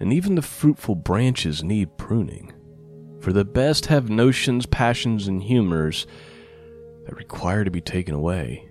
and 0.00 0.12
even 0.12 0.34
the 0.34 0.42
fruitful 0.42 0.94
branches 0.94 1.62
need 1.62 1.96
pruning. 1.96 2.52
For 3.20 3.32
the 3.32 3.44
best 3.44 3.86
have 3.86 4.10
notions, 4.10 4.66
passions, 4.66 5.28
and 5.28 5.42
humors 5.42 6.06
that 7.06 7.16
require 7.16 7.64
to 7.64 7.70
be 7.70 7.80
taken 7.80 8.14
away, 8.14 8.68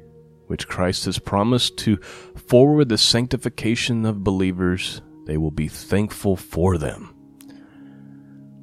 which 0.48 0.68
Christ 0.68 1.06
has 1.06 1.20
promised 1.20 1.78
to 1.80 1.98
forward 1.98 2.90
the 2.90 2.98
sanctification 2.98 4.06
of 4.06 4.24
believers. 4.24 5.02
They 5.26 5.38
will 5.38 5.52
be 5.52 5.68
thankful 5.68 6.36
for 6.36 6.78
them. 6.78 7.16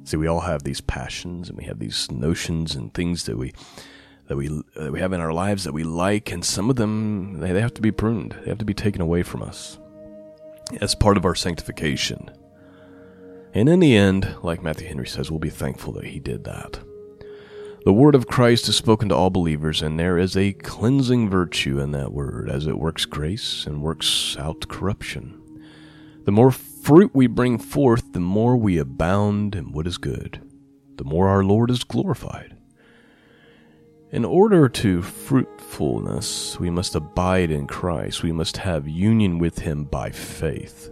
See, 0.03 0.17
we 0.17 0.27
all 0.27 0.41
have 0.41 0.63
these 0.63 0.81
passions 0.81 1.49
and 1.49 1.57
we 1.57 1.65
have 1.65 1.79
these 1.79 2.09
notions 2.11 2.75
and 2.75 2.93
things 2.93 3.25
that 3.25 3.37
we 3.37 3.53
that 4.27 4.37
we 4.37 4.47
that 4.75 4.91
we 4.91 4.99
have 4.99 5.13
in 5.13 5.19
our 5.19 5.33
lives 5.33 5.63
that 5.63 5.73
we 5.73 5.83
like, 5.83 6.31
and 6.31 6.43
some 6.43 6.69
of 6.69 6.75
them 6.75 7.39
they, 7.39 7.51
they 7.51 7.61
have 7.61 7.73
to 7.75 7.81
be 7.81 7.91
pruned. 7.91 8.35
They 8.41 8.49
have 8.49 8.57
to 8.59 8.65
be 8.65 8.73
taken 8.73 9.01
away 9.01 9.23
from 9.23 9.43
us 9.43 9.77
as 10.79 10.95
part 10.95 11.17
of 11.17 11.25
our 11.25 11.35
sanctification. 11.35 12.29
And 13.53 13.67
in 13.67 13.79
the 13.79 13.95
end, 13.95 14.35
like 14.43 14.63
Matthew 14.63 14.87
Henry 14.87 15.07
says, 15.07 15.29
we'll 15.29 15.39
be 15.39 15.49
thankful 15.49 15.93
that 15.93 16.05
he 16.05 16.19
did 16.19 16.45
that. 16.45 16.79
The 17.83 17.93
word 17.93 18.13
of 18.13 18.27
Christ 18.27 18.69
is 18.69 18.75
spoken 18.75 19.09
to 19.09 19.15
all 19.15 19.31
believers, 19.31 19.81
and 19.81 19.99
there 19.99 20.17
is 20.17 20.37
a 20.37 20.53
cleansing 20.53 21.29
virtue 21.29 21.79
in 21.79 21.91
that 21.91 22.13
word 22.13 22.49
as 22.49 22.67
it 22.67 22.77
works 22.77 23.05
grace 23.05 23.65
and 23.65 23.81
works 23.81 24.37
out 24.37 24.67
corruption. 24.67 25.41
The 26.25 26.31
more 26.31 26.51
fruit 26.51 27.11
we 27.13 27.25
bring 27.25 27.57
forth, 27.57 28.13
the 28.13 28.19
more 28.19 28.55
we 28.55 28.77
abound 28.77 29.55
in 29.55 29.71
what 29.71 29.87
is 29.87 29.97
good, 29.97 30.41
the 30.97 31.03
more 31.03 31.27
our 31.27 31.43
Lord 31.43 31.71
is 31.71 31.83
glorified. 31.83 32.55
In 34.11 34.25
order 34.25 34.67
to 34.67 35.01
fruitfulness, 35.01 36.59
we 36.59 36.69
must 36.69 36.95
abide 36.95 37.49
in 37.49 37.65
Christ. 37.65 38.23
We 38.23 38.33
must 38.33 38.57
have 38.57 38.85
union 38.85 39.39
with 39.39 39.59
Him 39.59 39.85
by 39.85 40.09
faith. 40.09 40.91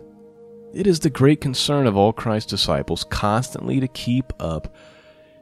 It 0.73 0.87
is 0.87 1.01
the 1.01 1.09
great 1.09 1.41
concern 1.41 1.85
of 1.85 1.97
all 1.97 2.13
Christ's 2.13 2.49
disciples 2.49 3.03
constantly 3.03 3.81
to 3.81 3.89
keep 3.89 4.31
up 4.39 4.73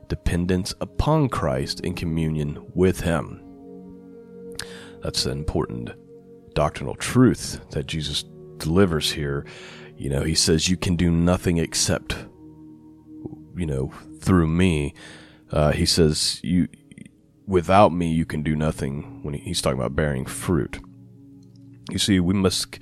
dependence 0.08 0.74
upon 0.82 1.30
Christ 1.30 1.82
in 1.82 1.94
communion 1.94 2.66
with 2.74 3.02
Him. 3.02 3.44
That's 5.04 5.28
an 5.28 5.34
important 5.34 5.92
doctrinal 6.56 6.96
truth 6.96 7.62
that 7.72 7.86
Jesus 7.86 8.24
delivers 8.58 9.12
here. 9.12 9.46
You 9.96 10.10
know, 10.10 10.24
He 10.24 10.34
says, 10.34 10.68
You 10.68 10.78
can 10.78 10.96
do 10.96 11.12
nothing 11.12 11.60
except, 11.60 12.16
you 13.56 13.68
know, 13.68 13.92
through 14.20 14.48
me. 14.48 14.96
Uh, 15.52 15.72
he 15.72 15.86
says, 15.86 16.42
You 16.44 16.68
without 17.48 17.94
me 17.94 18.12
you 18.12 18.26
can 18.26 18.44
do 18.44 18.56
nothing 18.56 19.24
when 19.24 19.34
he's 19.34 19.62
talking 19.62 19.80
about 19.80 19.96
bearing 19.96 20.26
fruit. 20.26 20.80
You 21.90 21.98
see, 21.98 22.20
we 22.20 22.34
must, 22.34 22.78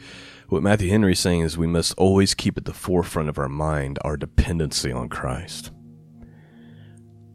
what 0.50 0.64
Matthew 0.64 0.90
Henry 0.90 1.14
is 1.14 1.20
saying 1.20 1.42
is 1.42 1.58
we 1.58 1.68
must 1.68 1.94
always 1.94 2.34
keep 2.34 2.58
at 2.58 2.66
the 2.66 2.74
forefront 2.74 3.30
of 3.30 3.38
our 3.38 3.48
mind 3.48 4.00
our 4.02 4.18
dependency 4.18 4.92
on 4.92 5.10
Christ 5.10 5.72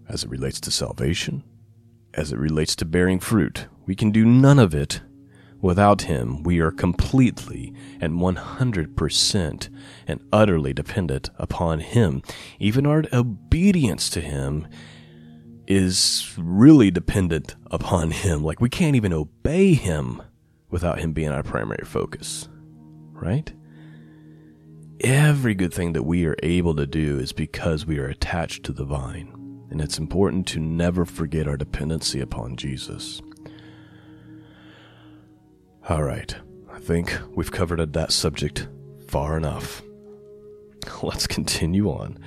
as 0.09 0.25
it 0.25 0.31
relates 0.31 0.59
to 0.61 0.73
salvation, 0.73 1.45
as 2.15 2.33
it 2.33 2.39
relates 2.39 2.75
to 2.75 2.85
bearing 2.85 3.21
fruit. 3.21 3.67
We 3.87 3.95
can 3.95 4.11
do 4.11 4.25
none 4.25 4.59
of 4.59 4.75
it 4.75 5.01
without 5.61 6.03
Him. 6.03 6.43
We 6.43 6.59
are 6.59 6.73
completely 6.73 7.73
and 8.01 8.15
100% 8.15 9.69
and 10.09 10.21
utterly 10.33 10.73
dependent 10.73 11.31
upon 11.39 11.79
Him. 11.79 12.23
Even 12.59 12.87
our 12.87 13.05
obedience 13.13 14.11
to 14.11 14.21
Him 14.21 14.67
is 15.71 16.35
really 16.37 16.91
dependent 16.91 17.55
upon 17.71 18.11
Him. 18.11 18.43
Like, 18.43 18.61
we 18.61 18.69
can't 18.69 18.97
even 18.97 19.13
obey 19.13 19.75
Him 19.75 20.21
without 20.69 20.99
Him 20.99 21.13
being 21.13 21.29
our 21.29 21.45
primary 21.45 21.85
focus, 21.85 22.49
right? 23.13 23.53
Every 24.99 25.55
good 25.55 25.73
thing 25.73 25.93
that 25.93 26.03
we 26.03 26.27
are 26.27 26.35
able 26.43 26.75
to 26.75 26.89
do 26.89 27.21
is 27.21 27.33
because 27.33 27.87
we 27.87 28.01
are 28.01 28.09
attached 28.09 28.65
to 28.65 28.73
the 28.73 28.85
vine. 28.85 29.33
And 29.71 29.81
it's 29.81 29.97
important 29.97 30.49
to 30.49 30.59
never 30.59 31.05
forget 31.05 31.47
our 31.47 31.57
dependency 31.57 32.21
upon 32.21 32.57
Jesus. 32.57 33.23
All 35.89 36.03
right, 36.03 36.35
I 36.73 36.81
think 36.81 37.17
we've 37.37 37.53
covered 37.53 37.93
that 37.93 38.11
subject 38.11 38.67
far 39.07 39.37
enough. 39.37 39.83
Let's 41.03 41.29
continue 41.29 41.91
on. 41.91 42.19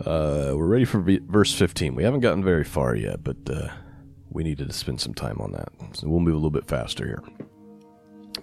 Uh, 0.00 0.52
we're 0.56 0.66
ready 0.66 0.84
for 0.84 1.00
v- 1.00 1.20
verse 1.24 1.54
15. 1.54 1.94
We 1.94 2.02
haven't 2.02 2.20
gotten 2.20 2.42
very 2.42 2.64
far 2.64 2.94
yet, 2.96 3.22
but 3.22 3.36
uh, 3.48 3.68
we 4.30 4.42
needed 4.42 4.66
to 4.68 4.74
spend 4.74 5.00
some 5.00 5.14
time 5.14 5.40
on 5.40 5.52
that. 5.52 5.68
So 5.92 6.08
we'll 6.08 6.20
move 6.20 6.34
a 6.34 6.36
little 6.36 6.50
bit 6.50 6.66
faster 6.66 7.06
here. 7.06 7.22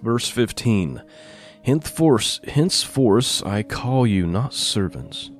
Verse 0.02 0.28
15 0.28 1.02
Henceforth, 1.64 2.40
henceforth 2.48 3.44
I 3.46 3.62
call 3.62 4.06
you 4.06 4.26
not 4.26 4.54
servants, 4.54 5.30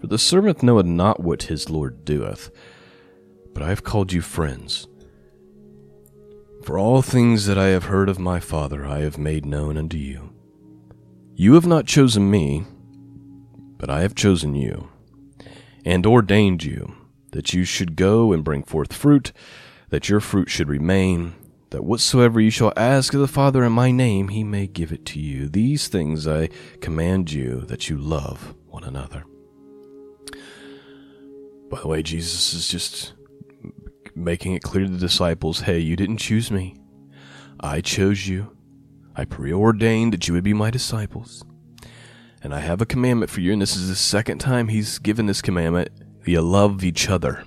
for 0.00 0.06
the 0.06 0.18
servant 0.18 0.62
knoweth 0.62 0.86
not 0.86 1.20
what 1.20 1.44
his 1.44 1.70
Lord 1.70 2.04
doeth, 2.04 2.50
but 3.52 3.62
I 3.62 3.70
have 3.70 3.82
called 3.82 4.12
you 4.12 4.20
friends. 4.20 4.86
For 6.62 6.78
all 6.78 7.02
things 7.02 7.46
that 7.46 7.58
I 7.58 7.68
have 7.68 7.84
heard 7.84 8.08
of 8.08 8.20
my 8.20 8.38
Father 8.38 8.86
I 8.86 9.00
have 9.00 9.18
made 9.18 9.44
known 9.44 9.76
unto 9.76 9.96
you. 9.96 10.32
You 11.34 11.54
have 11.54 11.66
not 11.66 11.86
chosen 11.86 12.30
me, 12.30 12.64
but 13.78 13.90
I 13.90 14.02
have 14.02 14.14
chosen 14.14 14.54
you, 14.54 14.88
and 15.84 16.06
ordained 16.06 16.64
you, 16.64 16.94
that 17.32 17.52
you 17.52 17.64
should 17.64 17.96
go 17.96 18.32
and 18.32 18.44
bring 18.44 18.62
forth 18.62 18.92
fruit, 18.92 19.32
that 19.90 20.08
your 20.08 20.20
fruit 20.20 20.48
should 20.48 20.68
remain, 20.68 21.34
that 21.70 21.84
whatsoever 21.84 22.40
you 22.40 22.50
shall 22.50 22.72
ask 22.76 23.14
of 23.14 23.20
the 23.20 23.28
Father 23.28 23.64
in 23.64 23.72
my 23.72 23.90
name, 23.90 24.28
he 24.28 24.44
may 24.44 24.66
give 24.66 24.92
it 24.92 25.04
to 25.06 25.20
you. 25.20 25.48
These 25.48 25.88
things 25.88 26.28
I 26.28 26.48
command 26.80 27.32
you, 27.32 27.62
that 27.62 27.88
you 27.88 27.96
love 27.96 28.54
one 28.66 28.84
another. 28.84 29.24
By 31.70 31.80
the 31.80 31.88
way, 31.88 32.02
Jesus 32.02 32.52
is 32.52 32.68
just 32.68 33.14
making 34.14 34.52
it 34.52 34.62
clear 34.62 34.84
to 34.84 34.90
the 34.90 34.98
disciples 34.98 35.60
hey, 35.60 35.78
you 35.78 35.96
didn't 35.96 36.18
choose 36.18 36.50
me. 36.50 36.76
I 37.60 37.80
chose 37.80 38.26
you. 38.26 38.54
I 39.16 39.24
preordained 39.24 40.12
that 40.12 40.28
you 40.28 40.34
would 40.34 40.44
be 40.44 40.54
my 40.54 40.70
disciples. 40.70 41.44
And 42.42 42.54
I 42.54 42.60
have 42.60 42.80
a 42.80 42.86
commandment 42.86 43.30
for 43.30 43.40
you, 43.40 43.52
and 43.52 43.62
this 43.62 43.76
is 43.76 43.88
the 43.88 43.94
second 43.94 44.38
time 44.38 44.68
he's 44.68 44.98
given 44.98 45.26
this 45.26 45.40
commandment. 45.40 45.90
You 46.24 46.40
love 46.42 46.82
each 46.82 47.08
other. 47.08 47.44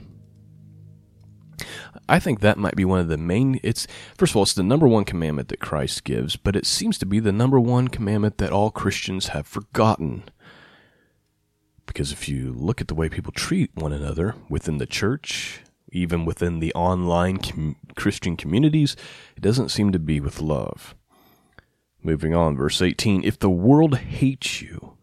I 2.07 2.19
think 2.19 2.39
that 2.39 2.57
might 2.57 2.75
be 2.75 2.85
one 2.85 2.99
of 2.99 3.07
the 3.07 3.17
main 3.17 3.59
it's 3.63 3.87
first 4.15 4.31
of 4.31 4.35
all 4.35 4.43
it's 4.43 4.53
the 4.53 4.63
number 4.63 4.87
one 4.87 5.05
commandment 5.05 5.47
that 5.49 5.59
Christ 5.59 6.03
gives, 6.03 6.35
but 6.35 6.55
it 6.55 6.65
seems 6.65 6.97
to 6.99 7.05
be 7.05 7.19
the 7.19 7.31
number 7.31 7.59
one 7.59 7.87
commandment 7.87 8.37
that 8.37 8.51
all 8.51 8.69
Christians 8.69 9.29
have 9.29 9.47
forgotten. 9.47 10.23
Because 11.85 12.11
if 12.11 12.29
you 12.29 12.53
look 12.53 12.81
at 12.81 12.87
the 12.87 12.95
way 12.95 13.09
people 13.09 13.31
treat 13.31 13.71
one 13.75 13.93
another 13.93 14.35
within 14.49 14.77
the 14.77 14.85
church, 14.85 15.61
even 15.91 16.25
within 16.25 16.59
the 16.59 16.73
online 16.73 17.37
com- 17.37 17.75
Christian 17.95 18.35
communities, 18.35 18.95
it 19.35 19.41
doesn't 19.41 19.69
seem 19.69 19.91
to 19.91 19.99
be 19.99 20.19
with 20.19 20.41
love. 20.41 20.95
Moving 22.05 22.35
on, 22.35 22.55
verse 22.55 22.83
18 22.83 23.23
If 23.23 23.39
the 23.39 23.49
world 23.49 23.97
hates 23.97 24.61
you, 24.61 24.95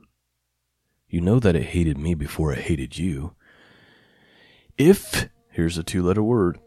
you 1.08 1.20
know 1.20 1.40
that 1.40 1.56
it 1.56 1.64
hated 1.64 1.98
me 1.98 2.14
before 2.14 2.52
it 2.52 2.60
hated 2.60 2.96
you. 2.96 3.34
If, 4.78 5.28
here's 5.50 5.76
a 5.76 5.82
two 5.82 6.04
letter 6.04 6.22
word, 6.22 6.60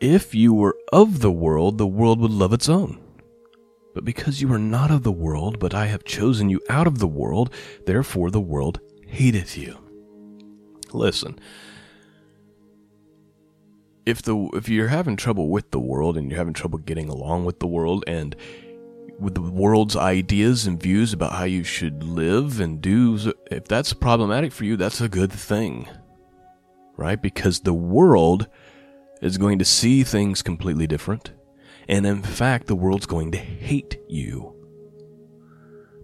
if 0.00 0.34
you 0.34 0.52
were 0.52 0.76
of 0.92 1.20
the 1.20 1.30
world, 1.30 1.78
the 1.78 1.86
world 1.86 2.18
would 2.18 2.32
love 2.32 2.52
its 2.52 2.68
own. 2.68 3.00
But 3.94 4.04
because 4.04 4.42
you 4.42 4.52
are 4.52 4.58
not 4.58 4.90
of 4.90 5.04
the 5.04 5.12
world, 5.12 5.60
but 5.60 5.74
I 5.74 5.86
have 5.86 6.02
chosen 6.02 6.50
you 6.50 6.60
out 6.68 6.88
of 6.88 6.98
the 6.98 7.06
world, 7.06 7.54
therefore 7.86 8.32
the 8.32 8.40
world 8.40 8.80
hateth 9.06 9.56
you. 9.56 9.78
Listen, 10.92 11.38
if 14.04 14.22
the 14.22 14.36
if 14.54 14.68
you're 14.68 14.88
having 14.88 15.16
trouble 15.16 15.50
with 15.50 15.70
the 15.70 15.78
world 15.78 16.16
and 16.16 16.28
you're 16.28 16.38
having 16.38 16.52
trouble 16.52 16.80
getting 16.80 17.08
along 17.08 17.44
with 17.44 17.60
the 17.60 17.68
world 17.68 18.02
and 18.08 18.34
with 19.18 19.34
the 19.34 19.42
world's 19.42 19.96
ideas 19.96 20.66
and 20.66 20.80
views 20.80 21.12
about 21.12 21.32
how 21.32 21.44
you 21.44 21.64
should 21.64 22.02
live 22.02 22.60
and 22.60 22.80
do 22.80 23.32
if 23.50 23.64
that's 23.64 23.92
problematic 23.92 24.52
for 24.52 24.64
you 24.64 24.76
that's 24.76 25.00
a 25.00 25.08
good 25.08 25.32
thing 25.32 25.88
right? 26.98 27.22
Because 27.22 27.60
the 27.60 27.72
world 27.72 28.48
is 29.22 29.38
going 29.38 29.58
to 29.60 29.64
see 29.64 30.02
things 30.02 30.42
completely 30.42 30.86
different. 30.86 31.32
And 31.88 32.04
in 32.04 32.22
fact 32.22 32.66
the 32.66 32.76
world's 32.76 33.06
going 33.06 33.32
to 33.32 33.38
hate 33.38 33.98
you 34.08 34.54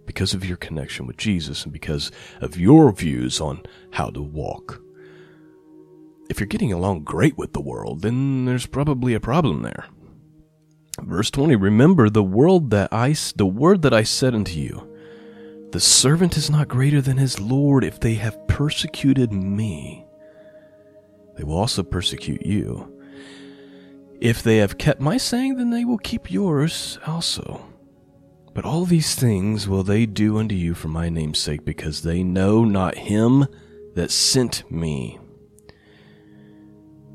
because 0.07 0.33
of 0.33 0.45
your 0.45 0.57
connection 0.57 1.07
with 1.07 1.19
Jesus 1.19 1.65
and 1.65 1.73
because 1.73 2.11
of 2.41 2.57
your 2.57 2.93
views 2.93 3.41
on 3.41 3.63
how 3.91 4.09
to 4.11 4.23
walk. 4.23 4.81
If 6.31 6.41
you're 6.41 6.47
getting 6.47 6.73
along 6.73 7.05
great 7.05 7.37
with 7.37 7.53
the 7.53 7.61
world, 7.61 8.01
then 8.01 8.47
there's 8.47 8.67
probably 8.67 9.13
a 9.13 9.21
problem 9.21 9.63
there. 9.63 9.87
Verse 11.03 11.31
20 11.31 11.57
Remember 11.57 12.09
the 12.09 12.23
world 12.23 12.71
that 12.71 12.93
I 12.93 13.15
the 13.37 13.47
word 13.47 13.83
that 13.83 13.93
I 13.93 14.03
said 14.03 14.35
unto 14.35 14.59
you. 14.59 14.91
The 15.73 15.81
servant 15.81 16.37
is 16.37 16.51
not 16.51 16.69
greater 16.69 17.01
than 17.01 17.17
his 17.17 17.41
Lord. 17.41 17.83
If 17.83 17.99
they 17.99 18.15
have 18.15 18.47
persecuted 18.47 19.33
me, 19.33 20.07
they 21.37 21.43
will 21.43 21.59
also 21.59 21.83
persecute 21.83 22.47
you. 22.47 22.91
If 24.21 24.43
they 24.43 24.59
have 24.59 24.79
kept 24.79 25.01
my 25.01 25.17
saying, 25.17 25.57
then 25.57 25.71
they 25.71 25.85
will 25.85 25.99
keep 25.99 26.31
yours 26.31 26.99
also. 27.07 27.67
But 28.55 28.65
all 28.65 28.85
these 28.85 29.17
things 29.17 29.67
will 29.67 29.83
they 29.83 30.07
do 30.07 30.39
unto 30.39 30.55
you 30.55 30.75
for 30.75 30.87
my 30.87 31.09
name's 31.09 31.41
sake, 31.41 31.65
because 31.65 32.03
they 32.03 32.23
know 32.23 32.65
not 32.65 32.97
him 32.97 33.47
that 33.97 34.13
sent 34.13 34.71
me. 34.71 35.19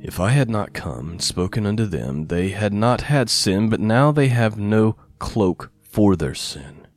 If 0.01 0.19
I 0.19 0.29
had 0.29 0.49
not 0.49 0.73
come 0.73 1.11
and 1.11 1.21
spoken 1.21 1.65
unto 1.65 1.85
them, 1.85 2.27
they 2.27 2.49
had 2.49 2.73
not 2.73 3.01
had 3.01 3.29
sin, 3.29 3.69
but 3.69 3.81
now 3.81 4.11
they 4.11 4.29
have 4.29 4.57
no 4.57 4.95
cloak 5.19 5.71
for 5.81 6.15
their 6.15 6.33
sin. 6.33 6.87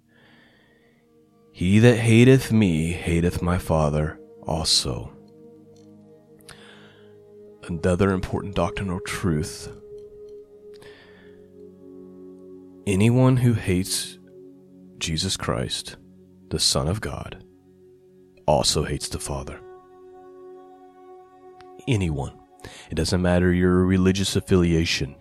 He 1.50 1.80
that 1.80 1.98
hateth 1.98 2.52
me 2.52 2.92
hateth 2.92 3.42
my 3.42 3.58
Father 3.58 4.20
also. 4.46 5.12
Another 7.68 8.10
important 8.10 8.54
doctrinal 8.54 9.00
truth. 9.00 9.68
Anyone 12.86 13.36
who 13.36 13.54
hates 13.54 14.18
Jesus 14.98 15.36
Christ, 15.36 15.96
the 16.50 16.58
Son 16.60 16.86
of 16.88 17.00
God, 17.00 17.44
also 18.46 18.84
hates 18.84 19.08
the 19.08 19.18
Father. 19.18 19.60
Anyone. 21.88 22.41
It 22.90 22.94
doesn't 22.94 23.22
matter 23.22 23.52
your 23.52 23.84
religious 23.84 24.36
affiliation. 24.36 25.16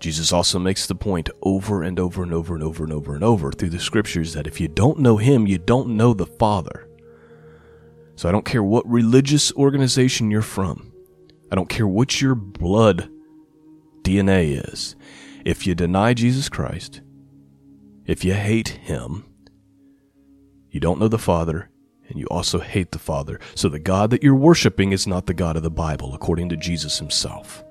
Jesus 0.00 0.32
also 0.32 0.58
makes 0.58 0.86
the 0.86 0.94
point 0.94 1.30
over 1.42 1.82
and 1.82 1.98
over 2.00 2.22
and 2.22 2.32
over 2.32 2.54
and 2.54 2.62
over 2.62 2.82
and 2.82 2.92
over 2.92 3.14
and 3.14 3.22
over 3.22 3.52
through 3.52 3.70
the 3.70 3.78
scriptures 3.78 4.34
that 4.34 4.46
if 4.48 4.60
you 4.60 4.66
don't 4.66 4.98
know 4.98 5.16
him, 5.16 5.46
you 5.46 5.58
don't 5.58 5.96
know 5.96 6.12
the 6.12 6.26
Father. 6.26 6.88
So 8.16 8.28
I 8.28 8.32
don't 8.32 8.44
care 8.44 8.62
what 8.62 8.88
religious 8.88 9.52
organization 9.52 10.30
you're 10.30 10.42
from. 10.42 10.92
I 11.50 11.54
don't 11.54 11.68
care 11.68 11.86
what 11.86 12.20
your 12.20 12.34
blood 12.34 13.08
DNA 14.02 14.72
is. 14.72 14.96
If 15.44 15.66
you 15.66 15.74
deny 15.74 16.14
Jesus 16.14 16.48
Christ, 16.48 17.00
if 18.06 18.24
you 18.24 18.34
hate 18.34 18.68
him, 18.68 19.24
you 20.70 20.80
don't 20.80 20.98
know 20.98 21.08
the 21.08 21.18
Father, 21.18 21.68
and 22.12 22.20
you 22.20 22.26
also 22.26 22.60
hate 22.60 22.92
the 22.92 22.98
Father. 22.98 23.40
So 23.54 23.68
the 23.68 23.78
God 23.78 24.10
that 24.10 24.22
you're 24.22 24.34
worshiping 24.34 24.92
is 24.92 25.06
not 25.06 25.26
the 25.26 25.34
God 25.34 25.56
of 25.56 25.62
the 25.62 25.70
Bible, 25.70 26.14
according 26.14 26.50
to 26.50 26.56
Jesus 26.56 26.98
himself. 26.98 27.64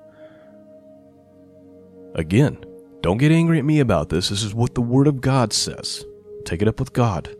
Again, 2.16 2.62
don't 3.00 3.18
get 3.18 3.30
angry 3.32 3.58
at 3.58 3.64
me 3.64 3.78
about 3.78 4.08
this. 4.08 4.28
This 4.28 4.42
is 4.42 4.52
what 4.52 4.74
the 4.74 4.82
Word 4.82 5.06
of 5.06 5.20
God 5.20 5.52
says. 5.52 6.04
Take 6.44 6.60
it 6.60 6.68
up 6.68 6.80
with 6.80 6.92
God. 6.92 7.34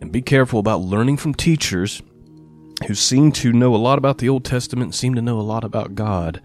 And 0.00 0.12
be 0.12 0.22
careful 0.22 0.60
about 0.60 0.80
learning 0.80 1.16
from 1.16 1.34
teachers 1.34 2.00
who 2.86 2.94
seem 2.94 3.32
to 3.32 3.52
know 3.52 3.74
a 3.74 3.76
lot 3.76 3.98
about 3.98 4.18
the 4.18 4.28
Old 4.28 4.44
Testament, 4.44 4.94
seem 4.94 5.14
to 5.16 5.22
know 5.22 5.38
a 5.38 5.42
lot 5.42 5.64
about 5.64 5.96
God, 5.96 6.40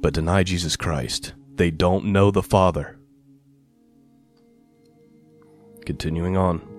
but 0.00 0.14
deny 0.14 0.42
Jesus 0.42 0.74
Christ. 0.74 1.34
They 1.54 1.70
don't 1.70 2.06
know 2.06 2.30
the 2.30 2.42
Father. 2.42 2.98
Continuing 5.84 6.36
on. 6.36 6.69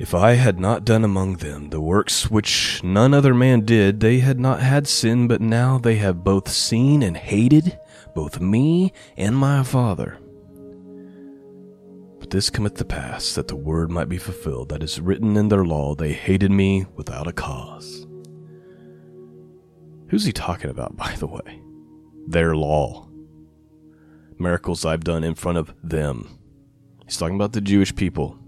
If 0.00 0.14
I 0.14 0.32
had 0.32 0.58
not 0.58 0.86
done 0.86 1.04
among 1.04 1.36
them 1.36 1.68
the 1.68 1.80
works 1.80 2.30
which 2.30 2.82
none 2.82 3.12
other 3.12 3.34
man 3.34 3.66
did, 3.66 4.00
they 4.00 4.20
had 4.20 4.40
not 4.40 4.60
had 4.60 4.88
sin, 4.88 5.28
but 5.28 5.42
now 5.42 5.76
they 5.76 5.96
have 5.96 6.24
both 6.24 6.48
seen 6.48 7.02
and 7.02 7.14
hated 7.14 7.78
both 8.14 8.40
me 8.40 8.94
and 9.18 9.36
my 9.36 9.62
Father. 9.62 10.18
But 12.18 12.30
this 12.30 12.48
cometh 12.48 12.76
to 12.76 12.84
pass, 12.86 13.34
that 13.34 13.48
the 13.48 13.56
word 13.56 13.90
might 13.90 14.08
be 14.08 14.16
fulfilled 14.16 14.70
that 14.70 14.82
is 14.82 15.02
written 15.02 15.36
in 15.36 15.48
their 15.48 15.66
law, 15.66 15.94
they 15.94 16.14
hated 16.14 16.50
me 16.50 16.86
without 16.96 17.28
a 17.28 17.32
cause. 17.34 18.06
Who's 20.08 20.24
he 20.24 20.32
talking 20.32 20.70
about, 20.70 20.96
by 20.96 21.14
the 21.16 21.26
way? 21.26 21.60
Their 22.26 22.56
law. 22.56 23.06
Miracles 24.38 24.86
I've 24.86 25.04
done 25.04 25.24
in 25.24 25.34
front 25.34 25.58
of 25.58 25.74
them. 25.82 26.38
He's 27.04 27.18
talking 27.18 27.36
about 27.36 27.52
the 27.52 27.60
Jewish 27.60 27.94
people 27.94 28.38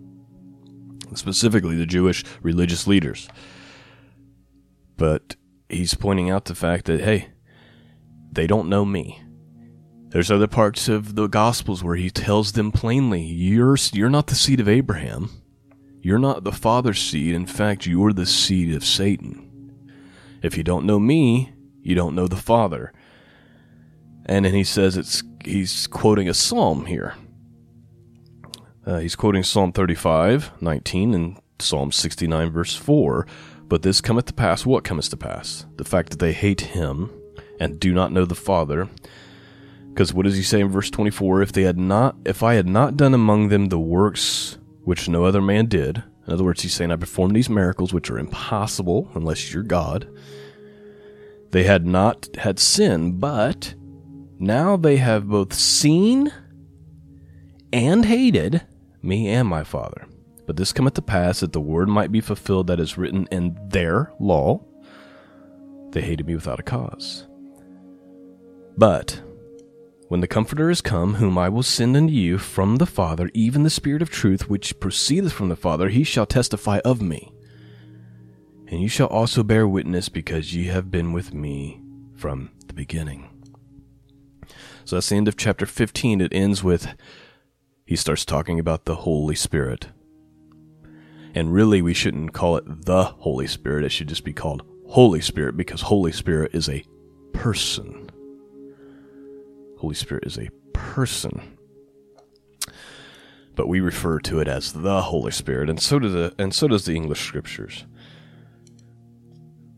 specifically 1.18 1.76
the 1.76 1.86
Jewish 1.86 2.24
religious 2.42 2.86
leaders. 2.86 3.28
But 4.96 5.36
he's 5.68 5.94
pointing 5.94 6.30
out 6.30 6.44
the 6.44 6.54
fact 6.54 6.86
that, 6.86 7.00
hey, 7.00 7.28
they 8.30 8.46
don't 8.46 8.68
know 8.68 8.84
me. 8.84 9.22
There's 10.08 10.30
other 10.30 10.46
parts 10.46 10.88
of 10.88 11.14
the 11.14 11.26
Gospels 11.26 11.82
where 11.82 11.96
he 11.96 12.10
tells 12.10 12.52
them 12.52 12.70
plainly, 12.70 13.22
you're, 13.22 13.76
you're 13.92 14.10
not 14.10 14.26
the 14.26 14.34
seed 14.34 14.60
of 14.60 14.68
Abraham. 14.68 15.30
You're 16.02 16.18
not 16.18 16.44
the 16.44 16.52
father's 16.52 17.00
seed. 17.00 17.34
In 17.34 17.46
fact, 17.46 17.86
you're 17.86 18.12
the 18.12 18.26
seed 18.26 18.74
of 18.74 18.84
Satan. 18.84 19.48
If 20.42 20.56
you 20.56 20.64
don't 20.64 20.84
know 20.84 20.98
me, 20.98 21.52
you 21.82 21.94
don't 21.94 22.14
know 22.14 22.26
the 22.26 22.36
Father. 22.36 22.92
And 24.26 24.44
then 24.44 24.54
he 24.54 24.64
says 24.64 24.96
it's 24.96 25.22
he's 25.44 25.86
quoting 25.86 26.28
a 26.28 26.34
psalm 26.34 26.86
here. 26.86 27.14
Uh, 28.84 28.98
he's 28.98 29.14
quoting 29.14 29.44
Psalm 29.44 29.72
35, 29.72 30.60
19, 30.60 31.14
and 31.14 31.40
Psalm 31.60 31.92
69, 31.92 32.50
verse 32.50 32.74
4. 32.74 33.26
But 33.68 33.82
this 33.82 34.00
cometh 34.00 34.26
to 34.26 34.32
pass, 34.32 34.66
what 34.66 34.84
cometh 34.84 35.08
to 35.10 35.16
pass? 35.16 35.66
The 35.76 35.84
fact 35.84 36.10
that 36.10 36.18
they 36.18 36.32
hate 36.32 36.60
him 36.60 37.10
and 37.60 37.78
do 37.78 37.94
not 37.94 38.12
know 38.12 38.24
the 38.24 38.34
Father. 38.34 38.88
Because 39.88 40.12
what 40.12 40.24
does 40.24 40.36
he 40.36 40.42
say 40.42 40.60
in 40.60 40.68
verse 40.68 40.90
24? 40.90 41.42
If 41.42 41.52
they 41.52 41.62
had 41.62 41.78
not, 41.78 42.16
if 42.24 42.42
I 42.42 42.54
had 42.54 42.66
not 42.66 42.96
done 42.96 43.14
among 43.14 43.48
them 43.48 43.68
the 43.68 43.78
works 43.78 44.58
which 44.84 45.08
no 45.08 45.24
other 45.24 45.40
man 45.40 45.66
did, 45.66 46.02
in 46.26 46.32
other 46.32 46.44
words, 46.44 46.62
he's 46.62 46.74
saying, 46.74 46.90
I 46.90 46.96
performed 46.96 47.36
these 47.36 47.50
miracles 47.50 47.92
which 47.92 48.10
are 48.10 48.18
impossible 48.18 49.10
unless 49.14 49.52
you're 49.52 49.62
God. 49.62 50.08
They 51.50 51.64
had 51.64 51.86
not 51.86 52.28
had 52.36 52.58
sin, 52.58 53.18
but 53.18 53.74
now 54.38 54.76
they 54.76 54.96
have 54.96 55.28
both 55.28 55.52
seen 55.52 56.32
and 57.72 58.04
hated 58.04 58.62
me 59.02 59.28
and 59.28 59.48
my 59.48 59.64
Father. 59.64 60.06
But 60.46 60.56
this 60.56 60.72
cometh 60.72 60.94
to 60.94 61.02
pass 61.02 61.40
that 61.40 61.52
the 61.52 61.60
word 61.60 61.88
might 61.88 62.12
be 62.12 62.20
fulfilled 62.20 62.66
that 62.68 62.80
is 62.80 62.98
written 62.98 63.28
in 63.30 63.58
their 63.68 64.12
law. 64.18 64.64
They 65.90 66.00
hated 66.00 66.26
me 66.26 66.34
without 66.34 66.60
a 66.60 66.64
cause. 66.64 67.26
But 68.76 69.22
when 70.08 70.20
the 70.20 70.28
Comforter 70.28 70.68
is 70.68 70.80
come, 70.80 71.14
whom 71.14 71.38
I 71.38 71.48
will 71.48 71.62
send 71.62 71.96
unto 71.96 72.12
you 72.12 72.38
from 72.38 72.76
the 72.76 72.86
Father, 72.86 73.30
even 73.34 73.62
the 73.62 73.70
Spirit 73.70 74.02
of 74.02 74.10
truth, 74.10 74.48
which 74.48 74.78
proceedeth 74.80 75.32
from 75.32 75.48
the 75.48 75.56
Father, 75.56 75.88
he 75.88 76.04
shall 76.04 76.26
testify 76.26 76.80
of 76.84 77.00
me. 77.00 77.32
And 78.68 78.82
you 78.82 78.88
shall 78.88 79.06
also 79.08 79.42
bear 79.42 79.68
witness, 79.68 80.08
because 80.08 80.54
ye 80.54 80.66
have 80.66 80.90
been 80.90 81.12
with 81.12 81.32
me 81.32 81.80
from 82.14 82.50
the 82.66 82.74
beginning. 82.74 83.28
So 84.84 84.96
that's 84.96 85.08
the 85.08 85.16
end 85.16 85.28
of 85.28 85.36
chapter 85.36 85.66
15. 85.66 86.20
It 86.20 86.32
ends 86.32 86.64
with 86.64 86.88
he 87.84 87.96
starts 87.96 88.24
talking 88.24 88.58
about 88.58 88.84
the 88.84 88.96
Holy 88.96 89.34
Spirit. 89.34 89.88
And 91.34 91.52
really, 91.52 91.82
we 91.82 91.94
shouldn't 91.94 92.32
call 92.32 92.56
it 92.56 92.84
the 92.86 93.04
Holy 93.04 93.46
Spirit. 93.46 93.84
It 93.84 93.90
should 93.90 94.08
just 94.08 94.24
be 94.24 94.32
called 94.32 94.62
Holy 94.88 95.20
Spirit 95.20 95.56
because 95.56 95.82
Holy 95.82 96.12
Spirit 96.12 96.54
is 96.54 96.68
a 96.68 96.84
person. 97.32 98.10
Holy 99.78 99.94
Spirit 99.94 100.24
is 100.26 100.38
a 100.38 100.50
person. 100.72 101.56
But 103.54 103.68
we 103.68 103.80
refer 103.80 104.18
to 104.20 104.40
it 104.40 104.48
as 104.48 104.72
the 104.72 105.02
Holy 105.02 105.32
Spirit, 105.32 105.68
and 105.68 105.80
so 105.80 105.98
do 105.98 106.08
the 106.08 106.34
and 106.38 106.54
so 106.54 106.68
does 106.68 106.84
the 106.84 106.94
English 106.94 107.26
scriptures. 107.26 107.84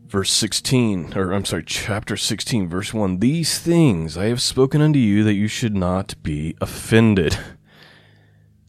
Verse 0.07 0.31
16, 0.31 1.13
or 1.15 1.33
I'm 1.33 1.43
sorry, 1.43 1.63
chapter 1.65 2.15
16, 2.15 2.69
verse 2.69 2.93
1 2.93 3.19
These 3.19 3.59
things 3.59 4.15
I 4.17 4.25
have 4.25 4.41
spoken 4.41 4.79
unto 4.79 4.99
you 4.99 5.23
that 5.23 5.33
you 5.33 5.47
should 5.47 5.75
not 5.75 6.15
be 6.23 6.55
offended. 6.61 7.37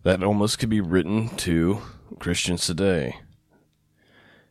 That 0.07 0.23
almost 0.23 0.61
could 0.61 0.69
be 0.69 0.81
written 0.81 1.31
to 1.39 1.83
Christians 2.21 2.65
today. 2.65 3.17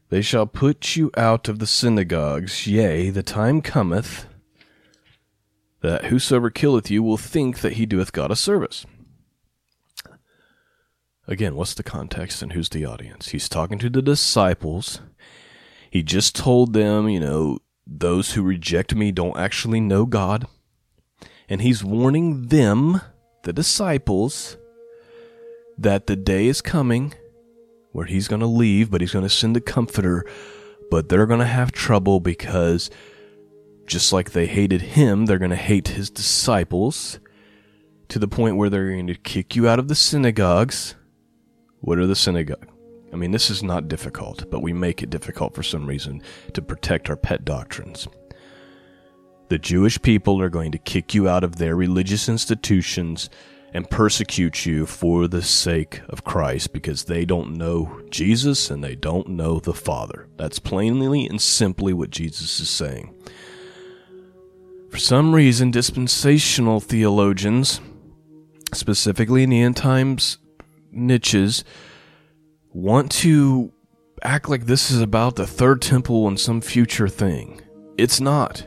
They 0.10 0.22
shall 0.22 0.48
put 0.48 0.98
you 0.98 1.12
out 1.16 1.48
of 1.48 1.60
the 1.60 1.66
synagogues, 1.66 2.68
yea, 2.68 3.10
the 3.10 3.24
time 3.24 3.62
cometh 3.62 4.26
that 5.80 6.08
whosoever 6.08 6.50
killeth 6.50 6.92
you 6.92 7.02
will 7.02 7.16
think 7.16 7.62
that 7.62 7.76
he 7.76 7.86
doeth 7.86 8.12
God 8.12 8.32
a 8.32 8.36
service. 8.36 8.86
Again, 11.26 11.56
what's 11.56 11.74
the 11.74 11.84
context 11.84 12.42
and 12.42 12.52
who's 12.52 12.68
the 12.68 12.84
audience? 12.84 13.30
He's 13.30 13.48
talking 13.48 13.80
to 13.80 13.90
the 13.90 14.02
disciples. 14.02 15.00
He 15.90 16.04
just 16.04 16.36
told 16.36 16.74
them, 16.74 17.08
you 17.08 17.22
know, 17.22 17.60
those 17.88 18.34
who 18.34 18.44
reject 18.44 18.94
me 18.94 19.14
don't 19.14 19.38
actually 19.38 19.80
know 19.80 20.06
God. 20.06 20.48
And 21.48 21.62
he's 21.62 21.82
warning 21.82 22.48
them, 22.48 23.00
the 23.44 23.54
disciples, 23.54 24.58
that 25.78 26.08
the 26.08 26.16
day 26.16 26.48
is 26.48 26.62
coming 26.62 27.14
where 27.92 28.06
he's 28.06 28.28
going 28.28 28.42
to 28.42 28.46
leave, 28.46 28.92
but 28.92 29.00
he's 29.00 29.14
going 29.14 29.24
to 29.24 29.30
send 29.30 29.56
a 29.56 29.62
comforter, 29.62 30.26
but 30.92 31.08
they're 31.08 31.26
going 31.26 31.40
to 31.40 31.46
have 31.46 31.72
trouble 31.72 32.20
because 32.20 32.90
just 33.86 34.12
like 34.12 34.32
they 34.32 34.48
hated 34.48 34.82
him, 34.82 35.26
they're 35.26 35.38
going 35.40 35.50
to 35.50 35.56
hate 35.56 35.90
his 35.90 36.10
disciples 36.10 37.20
to 38.10 38.20
the 38.20 38.28
point 38.28 38.58
where 38.58 38.70
they're 38.70 38.92
going 38.92 39.08
to 39.08 39.16
kick 39.16 39.56
you 39.56 39.68
out 39.68 39.80
of 39.80 39.88
the 39.88 39.96
synagogues. 39.96 40.96
What 41.80 41.98
are 41.98 42.08
the 42.08 42.16
synagogues? 42.16 42.68
I 43.14 43.16
mean, 43.16 43.32
this 43.32 43.50
is 43.50 43.64
not 43.64 43.88
difficult, 43.88 44.50
but 44.52 44.62
we 44.62 44.74
make 44.74 45.02
it 45.02 45.10
difficult 45.10 45.56
for 45.56 45.64
some 45.64 45.86
reason 45.86 46.22
to 46.54 46.62
protect 46.62 47.10
our 47.10 47.16
pet 47.16 47.46
doctrines. 47.46 48.10
The 49.48 49.58
Jewish 49.58 50.02
people 50.02 50.42
are 50.42 50.50
going 50.50 50.74
to 50.74 50.78
kick 50.78 51.14
you 51.14 51.30
out 51.30 51.46
of 51.46 51.56
their 51.56 51.78
religious 51.78 52.28
institutions 52.28 53.30
and 53.76 53.90
persecute 53.90 54.66
you 54.66 54.86
for 54.86 55.28
the 55.28 55.42
sake 55.42 56.00
of 56.08 56.24
Christ 56.24 56.72
because 56.72 57.04
they 57.04 57.26
don't 57.26 57.58
know 57.58 58.00
Jesus 58.10 58.72
and 58.72 58.82
they 58.82 58.96
don't 58.96 59.28
know 59.28 59.60
the 59.60 59.74
Father. 59.74 60.30
That's 60.38 60.60
plainly 60.60 61.28
and 61.28 61.42
simply 61.42 61.92
what 61.92 62.10
Jesus 62.10 62.62
is 62.62 62.70
saying. 62.70 63.14
For 64.90 64.98
some 64.98 65.36
reason, 65.36 65.72
dispensational 65.72 66.80
theologians, 66.80 67.82
specifically 68.74 69.44
in 69.44 69.50
the 69.50 69.62
end 69.62 69.76
times 69.76 70.38
niches, 70.90 71.66
want 72.72 73.12
to 73.12 73.74
act 74.24 74.48
like 74.48 74.68
this 74.68 74.90
is 74.90 75.02
about 75.02 75.36
the 75.36 75.46
third 75.46 75.82
temple 75.82 76.30
and 76.30 76.40
some 76.40 76.62
future 76.62 77.10
thing. 77.10 77.60
It's 77.98 78.22
not. 78.22 78.66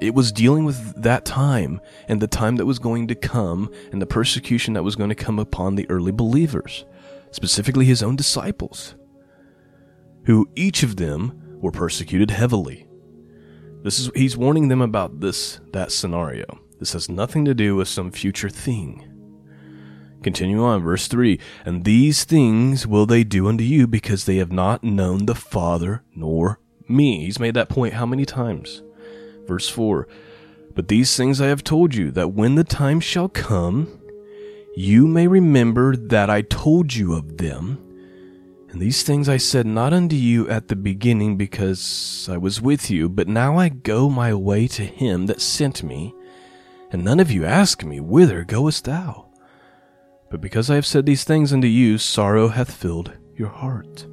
It 0.00 0.14
was 0.14 0.32
dealing 0.32 0.64
with 0.64 1.02
that 1.02 1.24
time 1.24 1.80
and 2.08 2.20
the 2.20 2.26
time 2.26 2.56
that 2.56 2.66
was 2.66 2.78
going 2.78 3.08
to 3.08 3.14
come 3.14 3.70
and 3.92 4.00
the 4.00 4.06
persecution 4.06 4.74
that 4.74 4.82
was 4.82 4.96
going 4.96 5.08
to 5.08 5.14
come 5.14 5.38
upon 5.38 5.74
the 5.74 5.88
early 5.88 6.12
believers, 6.12 6.84
specifically 7.30 7.86
his 7.86 8.02
own 8.02 8.14
disciples, 8.14 8.94
who 10.24 10.50
each 10.54 10.82
of 10.82 10.96
them 10.96 11.58
were 11.60 11.72
persecuted 11.72 12.30
heavily. 12.30 12.86
This 13.82 13.98
is 13.98 14.10
he's 14.14 14.36
warning 14.36 14.68
them 14.68 14.82
about 14.82 15.20
this 15.20 15.60
that 15.72 15.92
scenario. 15.92 16.60
This 16.78 16.92
has 16.92 17.08
nothing 17.08 17.44
to 17.46 17.54
do 17.54 17.76
with 17.76 17.88
some 17.88 18.10
future 18.10 18.50
thing. 18.50 19.12
Continue 20.22 20.62
on, 20.62 20.82
verse 20.82 21.06
3 21.08 21.38
And 21.64 21.84
these 21.84 22.24
things 22.24 22.86
will 22.86 23.06
they 23.06 23.24
do 23.24 23.46
unto 23.46 23.64
you 23.64 23.86
because 23.86 24.24
they 24.24 24.36
have 24.36 24.52
not 24.52 24.84
known 24.84 25.26
the 25.26 25.34
Father 25.34 26.02
nor 26.14 26.60
me. 26.88 27.24
He's 27.24 27.38
made 27.38 27.54
that 27.54 27.68
point 27.68 27.94
how 27.94 28.06
many 28.06 28.26
times? 28.26 28.82
Verse 29.46 29.68
4 29.68 30.06
But 30.74 30.88
these 30.88 31.16
things 31.16 31.40
I 31.40 31.46
have 31.46 31.64
told 31.64 31.94
you, 31.94 32.10
that 32.12 32.32
when 32.32 32.54
the 32.54 32.64
time 32.64 33.00
shall 33.00 33.28
come, 33.28 34.00
you 34.76 35.06
may 35.06 35.26
remember 35.26 35.96
that 35.96 36.28
I 36.28 36.42
told 36.42 36.94
you 36.94 37.14
of 37.14 37.38
them. 37.38 37.82
And 38.68 38.80
these 38.80 39.02
things 39.02 39.28
I 39.28 39.38
said 39.38 39.64
not 39.64 39.94
unto 39.94 40.16
you 40.16 40.48
at 40.50 40.68
the 40.68 40.76
beginning 40.76 41.36
because 41.36 42.28
I 42.30 42.36
was 42.36 42.60
with 42.60 42.90
you, 42.90 43.08
but 43.08 43.28
now 43.28 43.56
I 43.56 43.70
go 43.70 44.10
my 44.10 44.34
way 44.34 44.68
to 44.68 44.84
him 44.84 45.26
that 45.26 45.40
sent 45.40 45.82
me, 45.82 46.14
and 46.90 47.02
none 47.02 47.20
of 47.20 47.30
you 47.30 47.46
ask 47.46 47.84
me, 47.84 48.00
Whither 48.00 48.44
goest 48.44 48.84
thou? 48.84 49.28
But 50.30 50.40
because 50.40 50.68
I 50.70 50.74
have 50.74 50.86
said 50.86 51.06
these 51.06 51.24
things 51.24 51.52
unto 51.52 51.68
you, 51.68 51.96
sorrow 51.96 52.48
hath 52.48 52.70
filled 52.70 53.12
your 53.34 53.48
heart. 53.48 54.06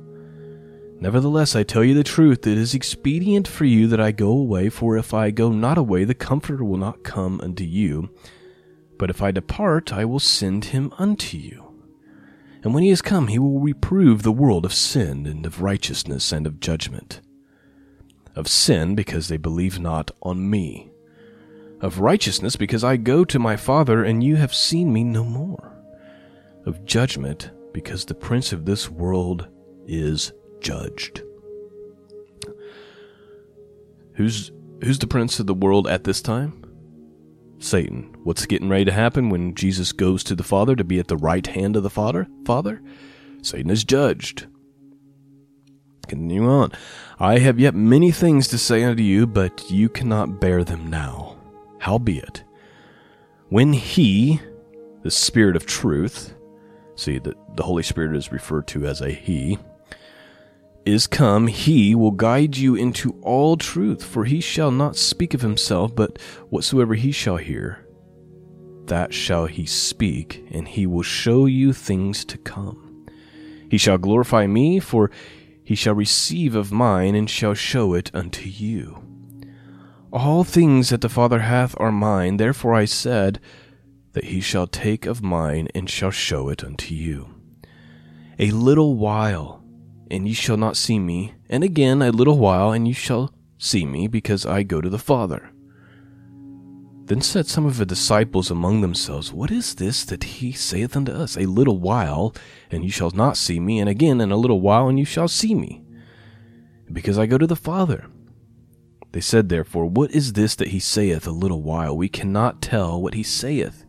Nevertheless, 0.99 1.55
I 1.55 1.63
tell 1.63 1.83
you 1.83 1.93
the 1.93 2.03
truth, 2.03 2.47
it 2.47 2.57
is 2.57 2.73
expedient 2.73 3.47
for 3.47 3.65
you 3.65 3.87
that 3.87 3.99
I 3.99 4.11
go 4.11 4.29
away, 4.29 4.69
for 4.69 4.95
if 4.97 5.13
I 5.13 5.31
go 5.31 5.51
not 5.51 5.77
away, 5.77 6.05
the 6.05 6.13
Comforter 6.13 6.63
will 6.63 6.77
not 6.77 7.03
come 7.03 7.41
unto 7.41 7.63
you. 7.63 8.09
But 8.97 9.09
if 9.09 9.21
I 9.21 9.31
depart, 9.31 9.91
I 9.91 10.05
will 10.05 10.19
send 10.19 10.65
him 10.65 10.93
unto 10.97 11.37
you. 11.37 11.73
And 12.63 12.73
when 12.73 12.83
he 12.83 12.89
is 12.89 13.01
come, 13.01 13.27
he 13.27 13.37
will 13.37 13.59
reprove 13.59 14.23
the 14.23 14.31
world 14.31 14.65
of 14.65 14.73
sin 14.73 15.25
and 15.25 15.45
of 15.45 15.61
righteousness 15.61 16.31
and 16.31 16.47
of 16.47 16.61
judgment. 16.61 17.19
Of 18.35 18.47
sin, 18.47 18.95
because 18.95 19.27
they 19.27 19.37
believe 19.37 19.79
not 19.79 20.11
on 20.21 20.49
me. 20.49 20.89
Of 21.81 21.99
righteousness, 21.99 22.55
because 22.55 22.83
I 22.83 22.95
go 22.95 23.25
to 23.25 23.37
my 23.39 23.57
Father, 23.57 24.05
and 24.05 24.23
you 24.23 24.37
have 24.37 24.55
seen 24.55 24.93
me 24.93 25.03
no 25.03 25.25
more. 25.25 25.75
Of 26.65 26.85
judgment, 26.85 27.51
because 27.73 28.05
the 28.05 28.15
prince 28.15 28.53
of 28.53 28.63
this 28.63 28.89
world 28.89 29.49
is 29.85 30.31
judged. 30.63 31.21
Who's 34.15 34.51
who's 34.83 34.99
the 34.99 35.07
prince 35.07 35.39
of 35.39 35.47
the 35.47 35.53
world 35.53 35.87
at 35.87 36.03
this 36.03 36.21
time? 36.21 36.63
Satan. 37.59 38.15
What's 38.23 38.45
getting 38.45 38.69
ready 38.69 38.85
to 38.85 38.91
happen 38.91 39.29
when 39.29 39.55
Jesus 39.55 39.91
goes 39.91 40.23
to 40.25 40.35
the 40.35 40.43
Father 40.43 40.75
to 40.75 40.83
be 40.83 40.99
at 40.99 41.07
the 41.07 41.17
right 41.17 41.45
hand 41.45 41.75
of 41.75 41.83
the 41.83 41.89
Father? 41.89 42.27
Father? 42.45 42.81
Satan 43.41 43.71
is 43.71 43.83
judged. 43.83 44.47
Continue 46.07 46.47
on. 46.47 46.71
I 47.19 47.39
have 47.39 47.59
yet 47.59 47.73
many 47.73 48.11
things 48.11 48.47
to 48.49 48.57
say 48.57 48.83
unto 48.83 49.03
you, 49.03 49.25
but 49.25 49.69
you 49.71 49.87
cannot 49.87 50.41
bear 50.41 50.63
them 50.63 50.89
now. 50.89 51.37
Howbeit, 51.79 52.43
when 53.49 53.73
he, 53.73 54.41
the 55.01 55.11
Spirit 55.11 55.55
of 55.55 55.65
truth, 55.65 56.33
see 56.95 57.19
that 57.19 57.37
the 57.55 57.63
Holy 57.63 57.83
Spirit 57.83 58.15
is 58.15 58.31
referred 58.31 58.67
to 58.67 58.85
as 58.85 59.01
a 59.01 59.11
he, 59.11 59.57
is 60.85 61.07
come, 61.07 61.47
he 61.47 61.95
will 61.95 62.11
guide 62.11 62.57
you 62.57 62.75
into 62.75 63.17
all 63.21 63.57
truth, 63.57 64.03
for 64.03 64.25
he 64.25 64.41
shall 64.41 64.71
not 64.71 64.95
speak 64.95 65.33
of 65.33 65.41
himself, 65.41 65.95
but 65.95 66.21
whatsoever 66.49 66.95
he 66.95 67.11
shall 67.11 67.37
hear, 67.37 67.87
that 68.85 69.13
shall 69.13 69.45
he 69.45 69.65
speak, 69.65 70.45
and 70.51 70.67
he 70.67 70.85
will 70.85 71.03
show 71.03 71.45
you 71.45 71.71
things 71.73 72.25
to 72.25 72.37
come. 72.37 73.05
He 73.69 73.77
shall 73.77 73.97
glorify 73.97 74.45
me, 74.45 74.79
for 74.79 75.09
he 75.63 75.75
shall 75.75 75.95
receive 75.95 76.55
of 76.55 76.71
mine, 76.71 77.15
and 77.15 77.29
shall 77.29 77.53
show 77.53 77.93
it 77.93 78.11
unto 78.13 78.49
you. 78.49 79.01
All 80.11 80.43
things 80.43 80.89
that 80.89 81.01
the 81.01 81.09
Father 81.09 81.39
hath 81.39 81.73
are 81.79 81.91
mine, 81.91 82.37
therefore 82.37 82.75
I 82.75 82.85
said, 82.85 83.39
that 84.11 84.25
he 84.25 84.41
shall 84.41 84.67
take 84.67 85.05
of 85.05 85.23
mine, 85.23 85.69
and 85.73 85.89
shall 85.89 86.11
show 86.11 86.49
it 86.49 86.63
unto 86.63 86.93
you. 86.93 87.33
A 88.37 88.51
little 88.51 88.95
while, 88.95 89.62
and 90.13 90.27
ye 90.27 90.33
shall 90.33 90.57
not 90.57 90.77
see 90.77 90.99
me, 90.99 91.33
and 91.49 91.63
again 91.63 92.01
a 92.01 92.11
little 92.11 92.37
while, 92.37 92.71
and 92.71 92.87
ye 92.87 92.93
shall 92.93 93.33
see 93.57 93.83
me, 93.83 94.07
because 94.07 94.45
I 94.45 94.61
go 94.61 94.79
to 94.79 94.89
the 94.89 94.99
Father. 94.99 95.49
Then 97.05 97.19
said 97.19 97.47
some 97.47 97.65
of 97.65 97.77
the 97.77 97.85
disciples 97.85 98.51
among 98.51 98.81
themselves, 98.81 99.33
What 99.33 99.49
is 99.49 99.75
this 99.75 100.05
that 100.05 100.23
he 100.23 100.51
saith 100.51 100.95
unto 100.95 101.11
us? 101.11 101.35
A 101.35 101.47
little 101.47 101.79
while, 101.79 102.35
and 102.69 102.83
you 102.83 102.91
shall 102.91 103.09
not 103.09 103.37
see 103.37 103.59
me, 103.59 103.79
and 103.79 103.89
again 103.89 104.21
in 104.21 104.31
a 104.31 104.37
little 104.37 104.61
while, 104.61 104.87
and 104.87 104.99
you 104.99 105.05
shall 105.05 105.27
see 105.27 105.55
me, 105.55 105.83
because 106.91 107.17
I 107.17 107.25
go 107.25 107.39
to 107.39 107.47
the 107.47 107.55
Father. 107.55 108.05
They 109.13 109.21
said 109.21 109.49
therefore, 109.49 109.87
What 109.87 110.11
is 110.11 110.33
this 110.33 110.53
that 110.55 110.69
he 110.69 110.79
saith 110.79 111.25
a 111.25 111.31
little 111.31 111.63
while? 111.63 111.97
We 111.97 112.07
cannot 112.07 112.61
tell 112.61 113.01
what 113.01 113.15
he 113.15 113.23
saith. 113.23 113.83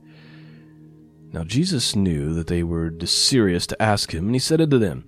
Now 1.32 1.44
Jesus 1.44 1.94
knew 1.94 2.32
that 2.32 2.46
they 2.46 2.62
were 2.62 2.94
serious 3.04 3.66
to 3.66 3.82
ask 3.82 4.14
him, 4.14 4.26
and 4.26 4.34
he 4.34 4.38
said 4.38 4.62
unto 4.62 4.78
them, 4.78 5.04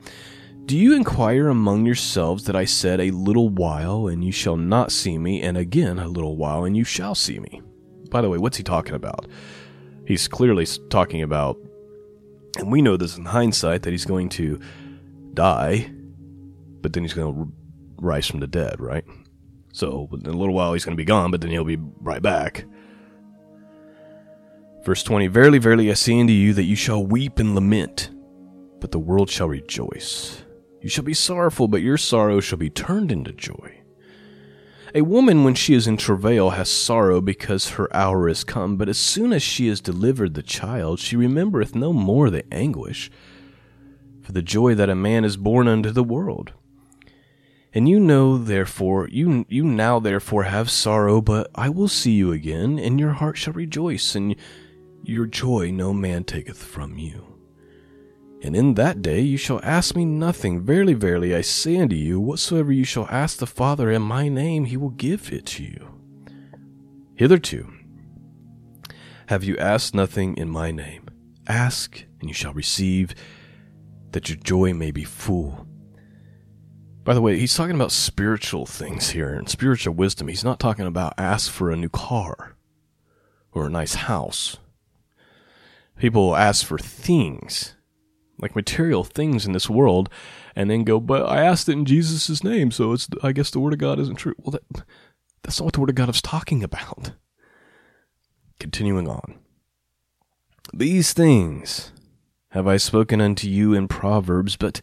Do 0.66 0.76
you 0.76 0.96
inquire 0.96 1.46
among 1.46 1.86
yourselves 1.86 2.42
that 2.44 2.56
I 2.56 2.64
said 2.64 3.00
a 3.00 3.12
little 3.12 3.48
while, 3.48 4.08
and 4.08 4.24
you 4.24 4.32
shall 4.32 4.56
not 4.56 4.90
see 4.90 5.16
me, 5.16 5.40
and 5.40 5.56
again 5.56 6.00
a 6.00 6.08
little 6.08 6.36
while, 6.36 6.64
and 6.64 6.76
you 6.76 6.82
shall 6.82 7.14
see 7.14 7.38
me? 7.38 7.62
By 8.10 8.20
the 8.20 8.28
way, 8.28 8.36
what's 8.36 8.56
he 8.56 8.64
talking 8.64 8.96
about? 8.96 9.28
He's 10.08 10.26
clearly 10.26 10.66
talking 10.90 11.22
about, 11.22 11.56
and 12.58 12.72
we 12.72 12.82
know 12.82 12.96
this 12.96 13.16
in 13.16 13.26
hindsight, 13.26 13.82
that 13.82 13.92
he's 13.92 14.04
going 14.04 14.28
to 14.30 14.58
die, 15.34 15.88
but 16.80 16.92
then 16.92 17.04
he's 17.04 17.14
going 17.14 17.32
to 17.32 17.52
rise 17.98 18.26
from 18.26 18.40
the 18.40 18.48
dead, 18.48 18.80
right? 18.80 19.04
So 19.72 20.08
in 20.12 20.26
a 20.26 20.32
little 20.32 20.54
while 20.54 20.72
he's 20.72 20.84
going 20.84 20.96
to 20.96 21.00
be 21.00 21.04
gone, 21.04 21.30
but 21.30 21.42
then 21.42 21.52
he'll 21.52 21.62
be 21.62 21.78
right 22.00 22.22
back. 22.22 22.64
Verse 24.84 25.04
20 25.04 25.28
Verily, 25.28 25.58
verily, 25.58 25.92
I 25.92 25.94
say 25.94 26.18
unto 26.18 26.32
you 26.32 26.54
that 26.54 26.64
you 26.64 26.74
shall 26.74 27.06
weep 27.06 27.38
and 27.38 27.54
lament, 27.54 28.10
but 28.80 28.90
the 28.90 28.98
world 28.98 29.30
shall 29.30 29.46
rejoice. 29.46 30.42
You 30.80 30.88
shall 30.88 31.04
be 31.04 31.14
sorrowful, 31.14 31.68
but 31.68 31.82
your 31.82 31.96
sorrow 31.96 32.40
shall 32.40 32.58
be 32.58 32.70
turned 32.70 33.10
into 33.10 33.32
joy. 33.32 33.80
A 34.94 35.02
woman, 35.02 35.44
when 35.44 35.54
she 35.54 35.74
is 35.74 35.86
in 35.86 35.96
travail, 35.96 36.50
has 36.50 36.70
sorrow 36.70 37.20
because 37.20 37.70
her 37.70 37.94
hour 37.94 38.28
is 38.28 38.44
come, 38.44 38.76
but 38.76 38.88
as 38.88 38.96
soon 38.96 39.32
as 39.32 39.42
she 39.42 39.68
has 39.68 39.80
delivered 39.80 40.34
the 40.34 40.42
child, 40.42 41.00
she 41.00 41.16
remembereth 41.16 41.74
no 41.74 41.92
more 41.92 42.30
the 42.30 42.44
anguish 42.52 43.10
for 44.22 44.32
the 44.32 44.42
joy 44.42 44.74
that 44.74 44.88
a 44.88 44.94
man 44.94 45.24
is 45.24 45.36
born 45.36 45.68
unto 45.68 45.90
the 45.90 46.04
world. 46.04 46.52
And 47.74 47.88
you 47.88 48.00
know, 48.00 48.38
therefore, 48.38 49.08
you, 49.08 49.44
you 49.50 49.64
now 49.64 50.00
therefore 50.00 50.44
have 50.44 50.70
sorrow, 50.70 51.20
but 51.20 51.50
I 51.54 51.68
will 51.68 51.88
see 51.88 52.12
you 52.12 52.32
again, 52.32 52.78
and 52.78 52.98
your 52.98 53.12
heart 53.12 53.36
shall 53.36 53.52
rejoice, 53.52 54.14
and 54.14 54.34
your 55.02 55.26
joy 55.26 55.70
no 55.70 55.92
man 55.92 56.24
taketh 56.24 56.62
from 56.62 56.96
you. 56.96 57.35
And 58.46 58.54
in 58.54 58.74
that 58.74 59.02
day 59.02 59.22
you 59.22 59.36
shall 59.36 59.60
ask 59.64 59.96
me 59.96 60.04
nothing. 60.04 60.62
Verily, 60.62 60.94
verily, 60.94 61.34
I 61.34 61.40
say 61.40 61.78
unto 61.78 61.96
you, 61.96 62.20
whatsoever 62.20 62.70
you 62.70 62.84
shall 62.84 63.08
ask 63.10 63.38
the 63.38 63.46
Father 63.46 63.90
in 63.90 64.02
my 64.02 64.28
name, 64.28 64.66
he 64.66 64.76
will 64.76 64.90
give 64.90 65.32
it 65.32 65.46
to 65.46 65.64
you. 65.64 65.88
Hitherto 67.16 67.72
have 69.26 69.42
you 69.42 69.56
asked 69.56 69.96
nothing 69.96 70.36
in 70.36 70.48
my 70.48 70.70
name. 70.70 71.08
Ask, 71.48 72.04
and 72.20 72.30
you 72.30 72.34
shall 72.34 72.52
receive, 72.52 73.16
that 74.12 74.28
your 74.28 74.38
joy 74.38 74.72
may 74.72 74.92
be 74.92 75.02
full. 75.02 75.66
By 77.02 77.14
the 77.14 77.20
way, 77.20 77.36
he's 77.40 77.56
talking 77.56 77.74
about 77.74 77.90
spiritual 77.90 78.64
things 78.64 79.10
here 79.10 79.34
and 79.34 79.48
spiritual 79.48 79.94
wisdom. 79.94 80.28
He's 80.28 80.44
not 80.44 80.60
talking 80.60 80.86
about 80.86 81.14
ask 81.18 81.50
for 81.50 81.72
a 81.72 81.76
new 81.76 81.88
car 81.88 82.54
or 83.50 83.66
a 83.66 83.70
nice 83.70 83.94
house. 83.94 84.58
People 85.96 86.36
ask 86.36 86.64
for 86.64 86.78
things 86.78 87.75
like 88.38 88.56
material 88.56 89.04
things 89.04 89.46
in 89.46 89.52
this 89.52 89.70
world, 89.70 90.08
and 90.54 90.70
then 90.70 90.84
go, 90.84 91.00
but 91.00 91.26
I 91.26 91.42
asked 91.42 91.68
it 91.68 91.72
in 91.72 91.84
Jesus' 91.84 92.44
name, 92.44 92.70
so 92.70 92.92
it's 92.92 93.08
I 93.22 93.32
guess 93.32 93.50
the 93.50 93.60
word 93.60 93.72
of 93.72 93.78
God 93.78 93.98
isn't 93.98 94.16
true. 94.16 94.34
Well, 94.38 94.52
that 94.52 94.84
that's 95.42 95.60
not 95.60 95.66
what 95.66 95.74
the 95.74 95.80
word 95.80 95.90
of 95.90 95.96
God 95.96 96.08
is 96.08 96.22
talking 96.22 96.62
about. 96.62 97.12
Continuing 98.58 99.08
on. 99.08 99.38
These 100.72 101.12
things 101.12 101.92
have 102.50 102.66
I 102.66 102.78
spoken 102.78 103.20
unto 103.20 103.48
you 103.48 103.74
in 103.74 103.86
Proverbs, 103.86 104.56
but 104.56 104.80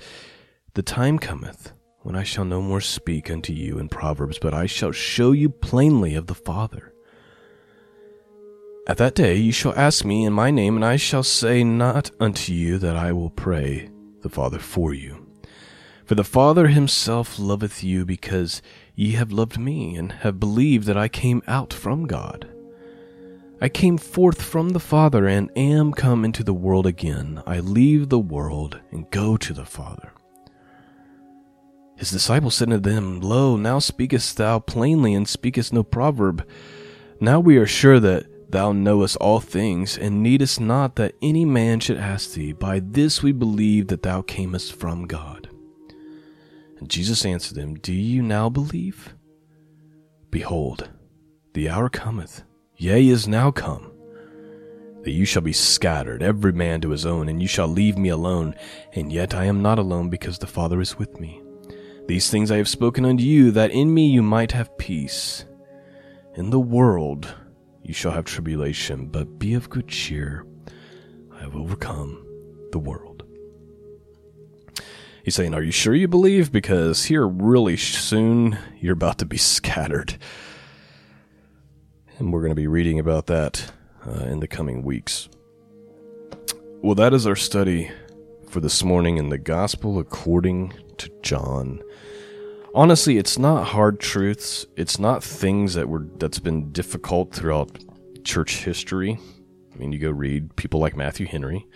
the 0.76 0.84
time 0.84 1.20
cometh 1.20 1.74
when 2.02 2.16
I 2.16 2.24
shall 2.24 2.46
no 2.46 2.62
more 2.62 2.82
speak 2.82 3.32
unto 3.32 3.52
you 3.52 3.80
in 3.80 3.90
Proverbs, 3.90 4.38
but 4.40 4.54
I 4.54 4.66
shall 4.66 4.92
show 4.92 5.32
you 5.32 5.50
plainly 5.50 6.16
of 6.16 6.28
the 6.28 6.36
Father. 6.36 6.93
At 8.86 8.98
that 8.98 9.16
day 9.16 9.38
you 9.38 9.54
shall 9.54 9.74
ask 9.76 10.04
me 10.04 10.26
in 10.26 10.34
my 10.34 10.52
name, 10.52 10.76
and 10.76 10.84
I 10.84 10.98
shall 10.98 11.24
say 11.24 11.64
not 11.64 12.12
unto 12.20 12.52
you 12.52 12.78
that 12.80 12.98
I 12.98 13.14
will 13.14 13.30
pray 13.30 13.90
the 14.22 14.30
Father 14.30 14.60
for 14.60 14.94
you. 14.94 15.26
For 16.04 16.16
the 16.16 16.26
Father 16.26 16.68
himself 16.68 17.40
loveth 17.40 17.82
you, 17.82 18.04
because 18.04 18.62
ye 18.94 19.14
have 19.14 19.32
loved 19.32 19.58
me, 19.58 19.96
and 19.96 20.12
have 20.12 20.38
believed 20.38 20.86
that 20.88 20.98
I 20.98 21.08
came 21.08 21.42
out 21.48 21.72
from 21.72 22.08
God. 22.08 22.50
I 23.62 23.70
came 23.70 23.98
forth 23.98 24.42
from 24.42 24.70
the 24.70 24.82
Father, 24.82 25.28
and 25.28 25.50
am 25.56 25.94
come 25.94 26.26
into 26.26 26.44
the 26.44 26.54
world 26.54 26.86
again. 26.86 27.42
I 27.48 27.62
leave 27.62 28.10
the 28.10 28.20
world, 28.20 28.82
and 28.92 29.10
go 29.12 29.38
to 29.38 29.54
the 29.54 29.64
Father. 29.64 30.12
His 31.96 32.12
disciples 32.12 32.56
said 32.56 32.74
unto 32.74 32.82
them, 32.82 33.22
Lo, 33.22 33.56
now 33.56 33.80
speakest 33.80 34.36
thou 34.36 34.60
plainly, 34.60 35.14
and 35.14 35.26
speakest 35.26 35.72
no 35.72 35.84
proverb. 35.84 36.46
Now 37.22 37.40
we 37.40 37.56
are 37.56 37.66
sure 37.66 38.02
that 38.02 38.26
Thou 38.54 38.72
knowest 38.72 39.16
all 39.16 39.40
things, 39.40 39.98
and 39.98 40.22
needest 40.22 40.62
not 40.62 40.96
that 40.98 41.16
any 41.24 41.44
man 41.44 41.80
should 41.80 41.98
ask 41.98 42.34
thee. 42.34 42.54
By 42.54 42.82
this 42.82 43.24
we 43.24 43.32
believe 43.32 43.88
that 43.88 44.04
thou 44.04 44.22
camest 44.22 44.76
from 44.76 45.08
God. 45.08 45.50
And 46.78 46.88
Jesus 46.88 47.26
answered 47.26 47.56
them, 47.56 47.74
Do 47.74 47.92
you 47.92 48.22
now 48.22 48.50
believe? 48.50 49.16
Behold, 50.30 50.88
the 51.56 51.68
hour 51.68 51.90
cometh, 51.90 52.44
yea, 52.78 53.08
is 53.08 53.28
now 53.28 53.50
come, 53.50 53.92
that 55.02 55.14
you 55.14 55.26
shall 55.26 55.42
be 55.42 55.52
scattered, 55.52 56.22
every 56.22 56.52
man 56.54 56.80
to 56.82 56.92
his 56.92 57.08
own, 57.08 57.30
and 57.30 57.42
you 57.42 57.48
shall 57.48 57.68
leave 57.68 57.98
me 57.98 58.10
alone. 58.10 58.54
And 58.94 59.12
yet 59.12 59.34
I 59.34 59.46
am 59.46 59.64
not 59.64 59.80
alone, 59.80 60.12
because 60.12 60.38
the 60.38 60.46
Father 60.46 60.80
is 60.80 61.00
with 61.00 61.20
me. 61.20 61.42
These 62.08 62.30
things 62.30 62.52
I 62.52 62.58
have 62.58 62.70
spoken 62.70 63.04
unto 63.04 63.24
you, 63.24 63.50
that 63.50 63.72
in 63.72 63.92
me 63.92 64.06
you 64.06 64.22
might 64.22 64.52
have 64.52 64.78
peace. 64.78 65.46
In 66.36 66.52
the 66.52 66.60
world 66.60 67.34
you 67.84 67.94
shall 67.94 68.12
have 68.12 68.26
tribulation, 68.26 69.08
but 69.08 69.38
be 69.38 69.54
of 69.54 69.70
good 69.70 69.88
cheer. 69.88 70.46
I 71.34 71.42
have 71.42 71.56
overcome 71.56 72.26
the 72.72 72.80
world. 72.80 73.24
He's 75.24 75.36
saying, 75.36 75.54
Are 75.54 75.62
you 75.62 75.72
sure 75.72 75.94
you 75.94 76.08
believe? 76.08 76.52
Because 76.52 77.06
here, 77.06 77.28
really 77.28 77.78
soon, 77.78 78.58
you're 78.80 78.94
about 78.94 79.18
to 79.20 79.26
be 79.26 79.38
scattered. 79.56 80.18
And 82.18 82.32
we're 82.32 82.42
going 82.42 82.52
to 82.52 82.56
be 82.56 82.68
reading 82.68 83.00
about 83.00 83.28
that 83.28 83.72
uh, 84.08 84.26
in 84.26 84.40
the 84.40 84.48
coming 84.48 84.84
weeks. 84.84 85.28
Well, 86.82 86.96
that 86.96 87.14
is 87.14 87.26
our 87.28 87.36
study 87.36 87.92
for 88.50 88.60
this 88.60 88.84
morning 88.84 89.18
in 89.18 89.30
the 89.30 89.38
Gospel 89.38 89.98
according 90.00 90.74
to 90.98 91.10
John 91.22 91.82
honestly, 92.74 93.18
it's 93.18 93.38
not 93.38 93.68
hard 93.68 94.00
truths. 94.00 94.66
It's 94.76 95.00
not 95.00 95.24
things 95.24 95.74
that 95.76 95.88
were 95.88 96.08
that's 96.18 96.40
been 96.40 96.72
difficult 96.72 97.34
throughout 97.34 97.78
church 98.24 98.64
history. 98.64 99.20
I 99.74 99.78
mean, 99.78 99.92
you 99.92 100.00
go 100.00 100.12
read 100.12 100.56
people 100.56 100.80
like 100.80 100.96
Matthew 100.96 101.26
Henry 101.26 101.68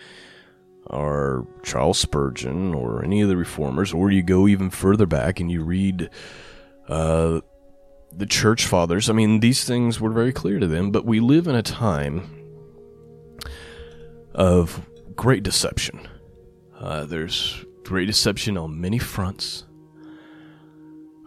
or 0.86 1.46
Charles 1.62 1.98
Spurgeon 1.98 2.74
or 2.74 3.04
any 3.04 3.20
of 3.20 3.28
the 3.28 3.36
reformers, 3.36 3.92
or 3.92 4.10
you 4.10 4.22
go 4.22 4.48
even 4.48 4.70
further 4.70 5.06
back 5.06 5.40
and 5.40 5.50
you 5.50 5.62
read 5.62 6.08
uh, 6.88 7.40
the 8.12 8.26
church 8.26 8.66
fathers. 8.66 9.10
I 9.10 9.12
mean, 9.12 9.40
these 9.40 9.64
things 9.64 10.00
were 10.00 10.10
very 10.10 10.32
clear 10.32 10.58
to 10.58 10.66
them, 10.66 10.90
but 10.90 11.04
we 11.04 11.20
live 11.20 11.46
in 11.46 11.54
a 11.54 11.62
time 11.62 12.22
of 14.34 14.80
great 15.14 15.42
deception. 15.42 16.08
Uh, 16.78 17.04
there's 17.04 17.64
great 17.84 18.06
deception 18.06 18.56
on 18.56 18.80
many 18.80 18.98
fronts. 18.98 19.64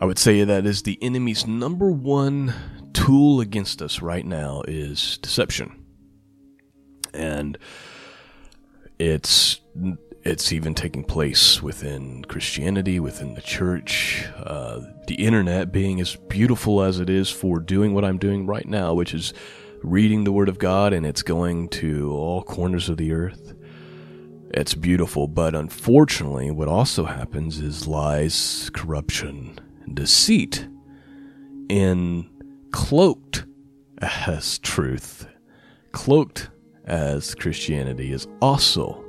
I 0.02 0.06
would 0.06 0.18
say 0.18 0.44
that 0.44 0.66
is 0.66 0.82
the 0.82 0.98
enemy's 1.00 1.46
number 1.46 1.92
one 1.92 2.56
tool 2.92 3.40
against 3.40 3.84
us 3.84 4.02
right 4.02 4.26
now 4.26 4.64
is 4.68 5.20
deception. 5.20 5.86
And 7.14 7.56
it's 8.98 9.62
it's 10.24 10.52
even 10.52 10.74
taking 10.74 11.04
place 11.04 11.62
within 11.62 12.26
Christianity, 12.26 13.00
within 13.00 13.36
the 13.36 13.42
church. 13.42 14.26
Uh, 14.38 14.82
the 15.06 15.24
internet 15.24 15.72
being 15.72 16.02
as 16.02 16.16
beautiful 16.16 16.82
as 16.82 17.00
it 17.00 17.10
is 17.10 17.30
for 17.30 17.60
doing 17.60 17.94
what 17.94 18.04
I'm 18.04 18.18
doing 18.18 18.48
right 18.48 18.68
now, 18.68 18.96
which 18.96 19.14
is 19.14 19.36
reading 19.84 20.24
the 20.24 20.32
Word 20.32 20.50
of 20.50 20.58
God 20.58 20.94
and 20.94 21.06
it's 21.06 21.22
going 21.22 21.70
to 21.70 22.12
all 22.12 22.42
corners 22.42 22.90
of 22.90 22.98
the 22.98 23.14
earth. 23.14 23.54
It's 24.50 24.74
beautiful, 24.74 25.28
but 25.28 25.54
unfortunately, 25.54 26.50
what 26.50 26.68
also 26.68 27.06
happens 27.06 27.60
is 27.60 27.88
lies, 27.88 28.72
corruption, 28.74 29.60
deceit 29.93 30.67
in 31.69 32.30
cloaked 32.71 33.45
as 33.99 34.60
truth, 34.60 35.27
cloaked 35.91 36.49
as 36.86 37.36
Christianity 37.36 38.12
is 38.12 38.27
also 38.41 39.04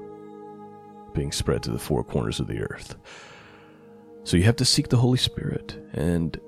being 1.14 1.32
spread 1.32 1.62
to 1.62 1.70
the 1.70 1.78
four 1.78 2.04
corners 2.04 2.40
of 2.40 2.46
the 2.46 2.60
earth. 2.60 2.96
So 4.24 4.36
you 4.36 4.44
have 4.44 4.56
to 4.56 4.64
seek 4.64 4.88
the 4.88 4.96
Holy 4.98 5.18
Spirit 5.18 5.76
and 5.92 6.38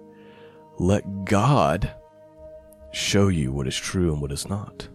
let 0.78 1.24
God 1.24 1.92
show 2.92 3.28
you 3.28 3.52
what 3.52 3.66
is 3.66 3.76
true 3.76 4.12
and 4.12 4.22
what 4.22 4.32
is 4.32 4.48
not. 4.48 4.88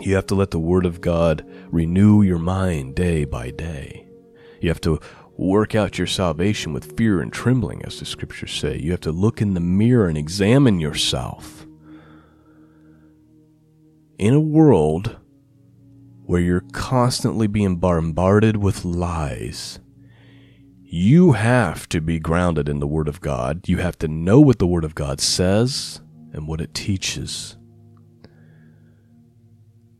You 0.00 0.14
have 0.14 0.26
to 0.26 0.34
let 0.34 0.50
the 0.50 0.58
Word 0.58 0.86
of 0.86 1.00
God 1.00 1.46
renew 1.68 2.22
your 2.22 2.38
mind 2.38 2.94
day 2.94 3.24
by 3.24 3.50
day. 3.50 4.06
You 4.60 4.68
have 4.68 4.80
to 4.82 5.00
work 5.36 5.74
out 5.74 5.98
your 5.98 6.06
salvation 6.06 6.72
with 6.72 6.96
fear 6.96 7.20
and 7.20 7.32
trembling, 7.32 7.84
as 7.84 7.98
the 7.98 8.04
scriptures 8.04 8.52
say. 8.52 8.78
You 8.78 8.92
have 8.92 9.00
to 9.00 9.12
look 9.12 9.40
in 9.40 9.54
the 9.54 9.60
mirror 9.60 10.08
and 10.08 10.16
examine 10.16 10.80
yourself. 10.80 11.66
In 14.18 14.34
a 14.34 14.40
world 14.40 15.16
where 16.24 16.40
you're 16.40 16.64
constantly 16.72 17.46
being 17.46 17.76
bombarded 17.76 18.56
with 18.56 18.84
lies, 18.84 19.80
you 20.82 21.32
have 21.32 21.88
to 21.88 22.00
be 22.00 22.20
grounded 22.20 22.68
in 22.68 22.78
the 22.78 22.86
Word 22.86 23.08
of 23.08 23.20
God. 23.20 23.68
You 23.68 23.78
have 23.78 23.98
to 23.98 24.08
know 24.08 24.40
what 24.40 24.60
the 24.60 24.66
Word 24.66 24.84
of 24.84 24.94
God 24.94 25.20
says 25.20 26.00
and 26.32 26.46
what 26.46 26.60
it 26.60 26.72
teaches. 26.72 27.56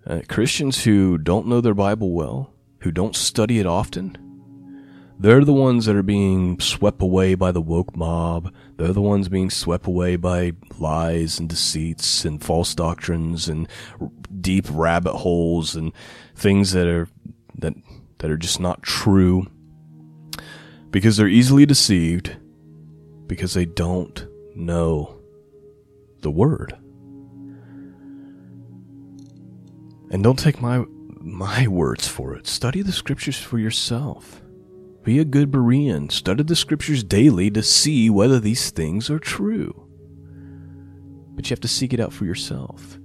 Uh, 0.07 0.21
Christians 0.29 0.85
who 0.85 1.19
don't 1.19 1.49
know 1.49 1.61
their 1.61 1.75
Bible 1.75 2.13
well, 2.13 2.53
who 2.81 2.93
don't 2.93 3.17
study 3.17 3.59
it 3.59 3.67
often, 3.67 4.17
they're 5.25 5.43
the 5.43 5.55
ones 5.55 5.87
that 5.87 5.97
are 5.97 6.03
being 6.03 6.61
swept 6.61 7.01
away 7.01 7.35
by 7.35 7.51
the 7.51 7.63
woke 7.63 7.97
mob. 7.97 8.53
They're 8.77 8.93
the 8.93 9.01
ones 9.01 9.31
being 9.31 9.49
swept 9.49 9.87
away 9.87 10.17
by 10.17 10.53
lies 10.79 11.39
and 11.39 11.49
deceits 11.49 12.27
and 12.27 12.45
false 12.45 12.75
doctrines 12.75 13.49
and 13.49 13.67
deep 14.39 14.67
rabbit 14.71 15.15
holes 15.15 15.77
and 15.77 15.95
things 16.37 16.73
that 16.73 16.87
are 16.87 17.09
that 17.55 17.73
that 18.19 18.31
are 18.31 18.37
just 18.37 18.61
not 18.61 18.83
true 18.83 19.47
because 20.91 21.17
they're 21.17 21.27
easily 21.27 21.65
deceived 21.65 22.37
because 23.27 23.55
they 23.55 23.65
don't 23.65 24.27
know 24.55 25.19
the 26.21 26.31
word. 26.31 26.77
And 30.11 30.23
don't 30.23 30.39
take 30.39 30.61
my 30.61 30.85
my 31.19 31.67
words 31.67 32.07
for 32.07 32.35
it. 32.35 32.47
Study 32.47 32.83
the 32.83 32.93
scriptures 32.93 33.39
for 33.39 33.59
yourself. 33.59 34.44
Be 35.05 35.19
a 35.19 35.25
good 35.25 35.51
Berean. 35.51 36.11
Study 36.11 36.43
the 36.43 36.57
scriptures 36.57 37.05
daily 37.05 37.51
to 37.51 37.63
see 37.63 38.09
whether 38.09 38.41
these 38.41 38.71
things 38.71 39.11
are 39.11 39.19
true. 39.19 39.87
But 41.35 41.49
you 41.49 41.53
have 41.53 41.61
to 41.61 41.69
seek 41.69 41.93
it 41.93 42.01
out 42.01 42.13
for 42.13 42.25
yourself. 42.25 42.99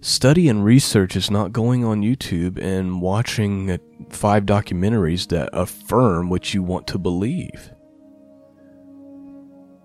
Study 0.00 0.48
and 0.48 0.64
research 0.64 1.16
is 1.16 1.30
not 1.30 1.52
going 1.52 1.84
on 1.84 2.02
YouTube 2.02 2.58
and 2.58 3.00
watching 3.00 3.78
five 4.10 4.44
documentaries 4.44 5.28
that 5.28 5.48
affirm 5.52 6.28
what 6.28 6.52
you 6.52 6.62
want 6.62 6.86
to 6.88 6.98
believe. 6.98 7.70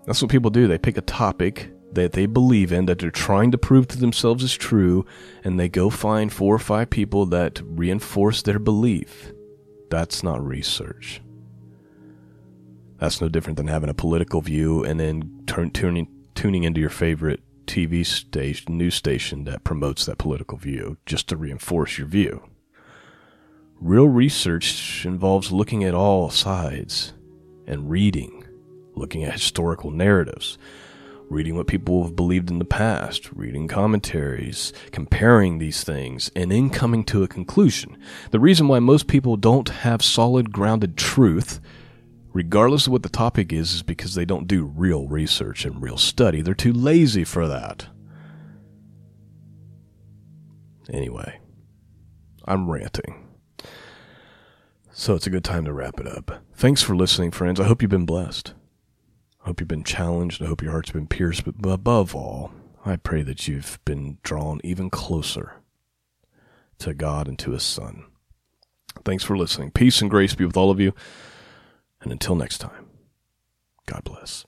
That's 0.04 0.20
what 0.20 0.30
people 0.30 0.50
do. 0.50 0.68
They 0.68 0.78
pick 0.78 0.98
a 0.98 1.02
topic 1.02 1.72
that 1.94 2.12
they 2.12 2.26
believe 2.26 2.70
in, 2.70 2.86
that 2.86 2.98
they're 2.98 3.10
trying 3.10 3.50
to 3.52 3.58
prove 3.58 3.88
to 3.88 3.98
themselves 3.98 4.44
is 4.44 4.54
true, 4.54 5.06
and 5.42 5.58
they 5.58 5.68
go 5.68 5.88
find 5.88 6.32
four 6.32 6.54
or 6.54 6.58
five 6.60 6.90
people 6.90 7.26
that 7.26 7.60
reinforce 7.64 8.42
their 8.42 8.58
belief. 8.58 9.33
That's 9.94 10.24
not 10.24 10.44
research. 10.44 11.22
That's 12.98 13.20
no 13.20 13.28
different 13.28 13.58
than 13.58 13.68
having 13.68 13.88
a 13.88 13.94
political 13.94 14.40
view 14.40 14.82
and 14.82 14.98
then 14.98 15.44
turn, 15.46 15.70
tuning, 15.70 16.08
tuning 16.34 16.64
into 16.64 16.80
your 16.80 16.90
favorite 16.90 17.44
TV 17.66 18.04
station, 18.04 18.76
news 18.76 18.96
station 18.96 19.44
that 19.44 19.62
promotes 19.62 20.04
that 20.06 20.18
political 20.18 20.58
view 20.58 20.96
just 21.06 21.28
to 21.28 21.36
reinforce 21.36 21.96
your 21.96 22.08
view. 22.08 22.42
Real 23.80 24.08
research 24.08 25.06
involves 25.06 25.52
looking 25.52 25.84
at 25.84 25.94
all 25.94 26.28
sides 26.28 27.12
and 27.64 27.88
reading, 27.88 28.42
looking 28.96 29.22
at 29.22 29.34
historical 29.34 29.92
narratives, 29.92 30.58
reading 31.28 31.56
what 31.56 31.66
people 31.66 32.02
have 32.04 32.16
believed 32.16 32.50
in 32.50 32.58
the 32.58 32.64
past, 32.64 33.32
reading 33.32 33.66
commentaries, 33.68 34.72
comparing 34.92 35.58
these 35.58 35.82
things, 35.82 36.30
and 36.36 36.50
then 36.50 36.70
coming 36.70 37.04
to 37.04 37.22
a 37.22 37.28
conclusion. 37.28 37.96
The 38.30 38.40
reason 38.40 38.68
why 38.68 38.78
most 38.78 39.06
people 39.06 39.36
don't 39.36 39.68
have 39.68 40.02
solid, 40.02 40.52
grounded 40.52 40.96
truth, 40.96 41.60
regardless 42.32 42.86
of 42.86 42.92
what 42.92 43.02
the 43.02 43.08
topic 43.08 43.52
is, 43.52 43.74
is 43.74 43.82
because 43.82 44.14
they 44.14 44.24
don't 44.24 44.48
do 44.48 44.64
real 44.64 45.06
research 45.08 45.64
and 45.64 45.82
real 45.82 45.98
study. 45.98 46.40
They're 46.40 46.54
too 46.54 46.72
lazy 46.72 47.24
for 47.24 47.48
that. 47.48 47.86
Anyway, 50.90 51.40
I'm 52.44 52.70
ranting. 52.70 53.26
So 54.92 55.14
it's 55.14 55.26
a 55.26 55.30
good 55.30 55.44
time 55.44 55.64
to 55.64 55.72
wrap 55.72 55.98
it 55.98 56.06
up. 56.06 56.42
Thanks 56.54 56.82
for 56.82 56.94
listening, 56.94 57.32
friends. 57.32 57.58
I 57.58 57.64
hope 57.64 57.82
you've 57.82 57.90
been 57.90 58.06
blessed. 58.06 58.52
I 59.44 59.48
hope 59.48 59.60
you've 59.60 59.68
been 59.68 59.84
challenged. 59.84 60.42
I 60.42 60.46
hope 60.46 60.62
your 60.62 60.72
heart's 60.72 60.90
been 60.90 61.06
pierced. 61.06 61.44
But 61.44 61.70
above 61.70 62.14
all, 62.14 62.50
I 62.84 62.96
pray 62.96 63.22
that 63.22 63.46
you've 63.46 63.78
been 63.84 64.18
drawn 64.22 64.60
even 64.64 64.88
closer 64.88 65.56
to 66.78 66.94
God 66.94 67.28
and 67.28 67.38
to 67.40 67.52
His 67.52 67.62
Son. 67.62 68.04
Thanks 69.04 69.22
for 69.22 69.36
listening. 69.36 69.70
Peace 69.70 70.00
and 70.00 70.10
grace 70.10 70.34
be 70.34 70.46
with 70.46 70.56
all 70.56 70.70
of 70.70 70.80
you. 70.80 70.94
And 72.00 72.10
until 72.10 72.34
next 72.36 72.58
time, 72.58 72.86
God 73.86 74.02
bless. 74.04 74.46